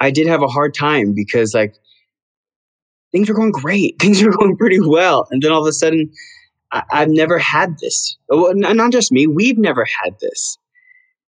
I 0.00 0.10
did 0.10 0.26
have 0.26 0.42
a 0.42 0.48
hard 0.48 0.74
time 0.74 1.12
because 1.14 1.54
like 1.54 1.74
things 3.12 3.28
were 3.28 3.34
going 3.34 3.52
great, 3.52 3.96
things 4.00 4.22
were 4.22 4.30
going 4.30 4.56
pretty 4.56 4.80
well, 4.80 5.26
and 5.30 5.42
then 5.42 5.52
all 5.52 5.60
of 5.60 5.66
a 5.66 5.72
sudden, 5.72 6.10
I, 6.72 6.82
I've 6.90 7.10
never 7.10 7.38
had 7.38 7.78
this. 7.80 8.16
Well, 8.28 8.54
not 8.54 8.92
just 8.92 9.12
me, 9.12 9.26
we've 9.26 9.58
never 9.58 9.86
had 10.02 10.18
this, 10.20 10.56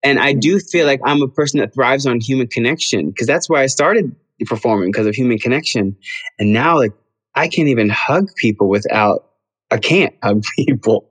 and 0.03 0.18
I 0.18 0.33
do 0.33 0.59
feel 0.59 0.87
like 0.87 1.00
I'm 1.05 1.20
a 1.20 1.29
person 1.29 1.61
that 1.61 1.74
thrives 1.74 2.07
on 2.07 2.18
human 2.18 2.46
connection 2.46 3.11
because 3.11 3.26
that's 3.26 3.50
why 3.50 3.62
I 3.62 3.66
started 3.66 4.14
performing 4.46 4.90
because 4.90 5.07
of 5.07 5.14
human 5.14 5.38
connection, 5.38 5.94
and 6.38 6.55
now 6.55 6.79
like 6.79 6.92
I 7.35 7.46
can't 7.46 7.68
even 7.68 7.90
hug 7.90 8.31
people 8.37 8.70
without 8.70 9.29
I 9.70 9.78
can't 9.78 10.14
hug 10.22 10.42
people. 10.56 11.09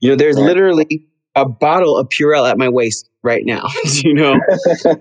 You 0.00 0.10
know, 0.10 0.16
there's 0.16 0.38
literally 0.38 1.06
a 1.34 1.48
bottle 1.48 1.96
of 1.96 2.08
Purell 2.08 2.48
at 2.48 2.58
my 2.58 2.68
waist 2.68 3.08
right 3.22 3.44
now. 3.44 3.68
you 3.84 4.14
know, 4.14 4.38
So 4.76 4.94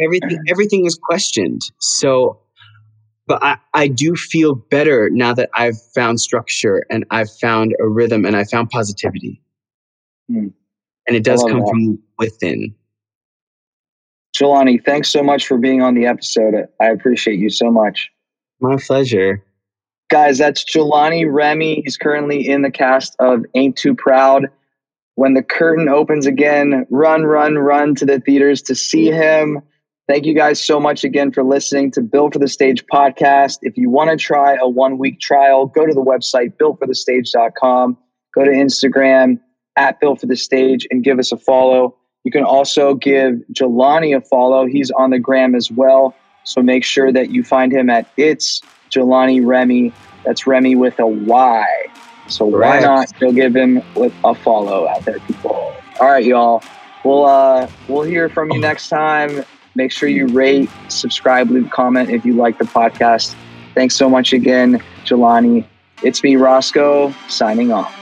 everything 0.00 0.38
everything 0.48 0.86
is 0.86 0.98
questioned. 1.02 1.62
So, 1.78 2.38
but 3.26 3.42
I, 3.42 3.58
I 3.74 3.88
do 3.88 4.14
feel 4.14 4.54
better 4.54 5.08
now 5.10 5.34
that 5.34 5.50
I've 5.54 5.80
found 5.94 6.20
structure 6.20 6.84
and 6.90 7.04
I've 7.10 7.30
found 7.30 7.74
a 7.80 7.88
rhythm 7.88 8.24
and 8.24 8.36
I 8.36 8.44
found 8.44 8.70
positivity. 8.70 9.40
Hmm. 10.28 10.48
And 11.06 11.16
it 11.16 11.24
does 11.24 11.42
come 11.42 11.60
that. 11.60 11.68
from 11.68 11.98
within. 12.18 12.74
Jelani, 14.36 14.82
thanks 14.82 15.10
so 15.10 15.22
much 15.22 15.46
for 15.46 15.58
being 15.58 15.82
on 15.82 15.94
the 15.94 16.06
episode. 16.06 16.54
I 16.80 16.86
appreciate 16.86 17.38
you 17.38 17.50
so 17.50 17.70
much. 17.70 18.10
My 18.60 18.76
pleasure. 18.76 19.44
Guys, 20.12 20.36
that's 20.36 20.62
Jelani 20.62 21.24
Remy. 21.26 21.80
He's 21.86 21.96
currently 21.96 22.46
in 22.46 22.60
the 22.60 22.70
cast 22.70 23.16
of 23.18 23.46
Ain't 23.54 23.78
Too 23.78 23.94
Proud. 23.94 24.44
When 25.14 25.32
the 25.32 25.42
curtain 25.42 25.88
opens 25.88 26.26
again, 26.26 26.84
run, 26.90 27.22
run, 27.22 27.54
run 27.54 27.94
to 27.94 28.04
the 28.04 28.20
theaters 28.20 28.60
to 28.64 28.74
see 28.74 29.06
him. 29.06 29.62
Thank 30.06 30.26
you 30.26 30.34
guys 30.34 30.62
so 30.62 30.78
much 30.78 31.02
again 31.02 31.32
for 31.32 31.42
listening 31.42 31.92
to 31.92 32.02
Built 32.02 32.34
for 32.34 32.40
the 32.40 32.48
Stage 32.48 32.84
podcast. 32.92 33.60
If 33.62 33.78
you 33.78 33.88
want 33.88 34.10
to 34.10 34.18
try 34.18 34.54
a 34.60 34.68
one 34.68 34.98
week 34.98 35.18
trial, 35.18 35.64
go 35.64 35.86
to 35.86 35.94
the 35.94 36.04
website 36.04 36.58
builtforthestage.com, 36.58 37.96
go 38.34 38.44
to 38.44 38.50
Instagram 38.50 39.40
at 39.76 39.98
Built 39.98 40.20
for 40.20 40.26
the 40.26 40.36
Stage 40.36 40.86
and 40.90 41.02
give 41.02 41.20
us 41.20 41.32
a 41.32 41.38
follow. 41.38 41.96
You 42.24 42.32
can 42.32 42.44
also 42.44 42.96
give 42.96 43.36
Jelani 43.54 44.14
a 44.14 44.20
follow. 44.20 44.66
He's 44.66 44.90
on 44.90 45.08
the 45.08 45.18
gram 45.18 45.54
as 45.54 45.70
well. 45.70 46.14
So 46.44 46.60
make 46.62 46.84
sure 46.84 47.10
that 47.12 47.30
you 47.30 47.42
find 47.42 47.72
him 47.72 47.88
at 47.88 48.06
It's 48.18 48.60
Jelani 48.92 49.44
Remy. 49.44 49.92
That's 50.24 50.46
Remy 50.46 50.76
with 50.76 50.98
a 50.98 51.06
Y. 51.06 51.66
So 52.28 52.44
why 52.46 52.80
not 52.80 53.18
go 53.18 53.32
give 53.32 53.56
him 53.56 53.82
with 53.94 54.14
a 54.24 54.34
follow 54.34 54.88
out 54.88 55.04
there, 55.04 55.18
people? 55.20 55.74
All 56.00 56.08
right, 56.08 56.24
y'all. 56.24 56.62
We'll 57.04 57.26
uh 57.26 57.68
we'll 57.88 58.02
hear 58.02 58.28
from 58.28 58.52
you 58.52 58.60
next 58.60 58.88
time. 58.88 59.44
Make 59.74 59.90
sure 59.90 60.08
you 60.08 60.28
rate, 60.28 60.68
subscribe, 60.88 61.50
leave 61.50 61.66
a 61.66 61.70
comment 61.70 62.10
if 62.10 62.24
you 62.24 62.34
like 62.34 62.58
the 62.58 62.64
podcast. 62.64 63.34
Thanks 63.74 63.96
so 63.96 64.08
much 64.08 64.32
again, 64.32 64.82
Jelani. 65.04 65.64
It's 66.02 66.22
me, 66.22 66.36
Roscoe, 66.36 67.12
signing 67.28 67.72
off. 67.72 68.01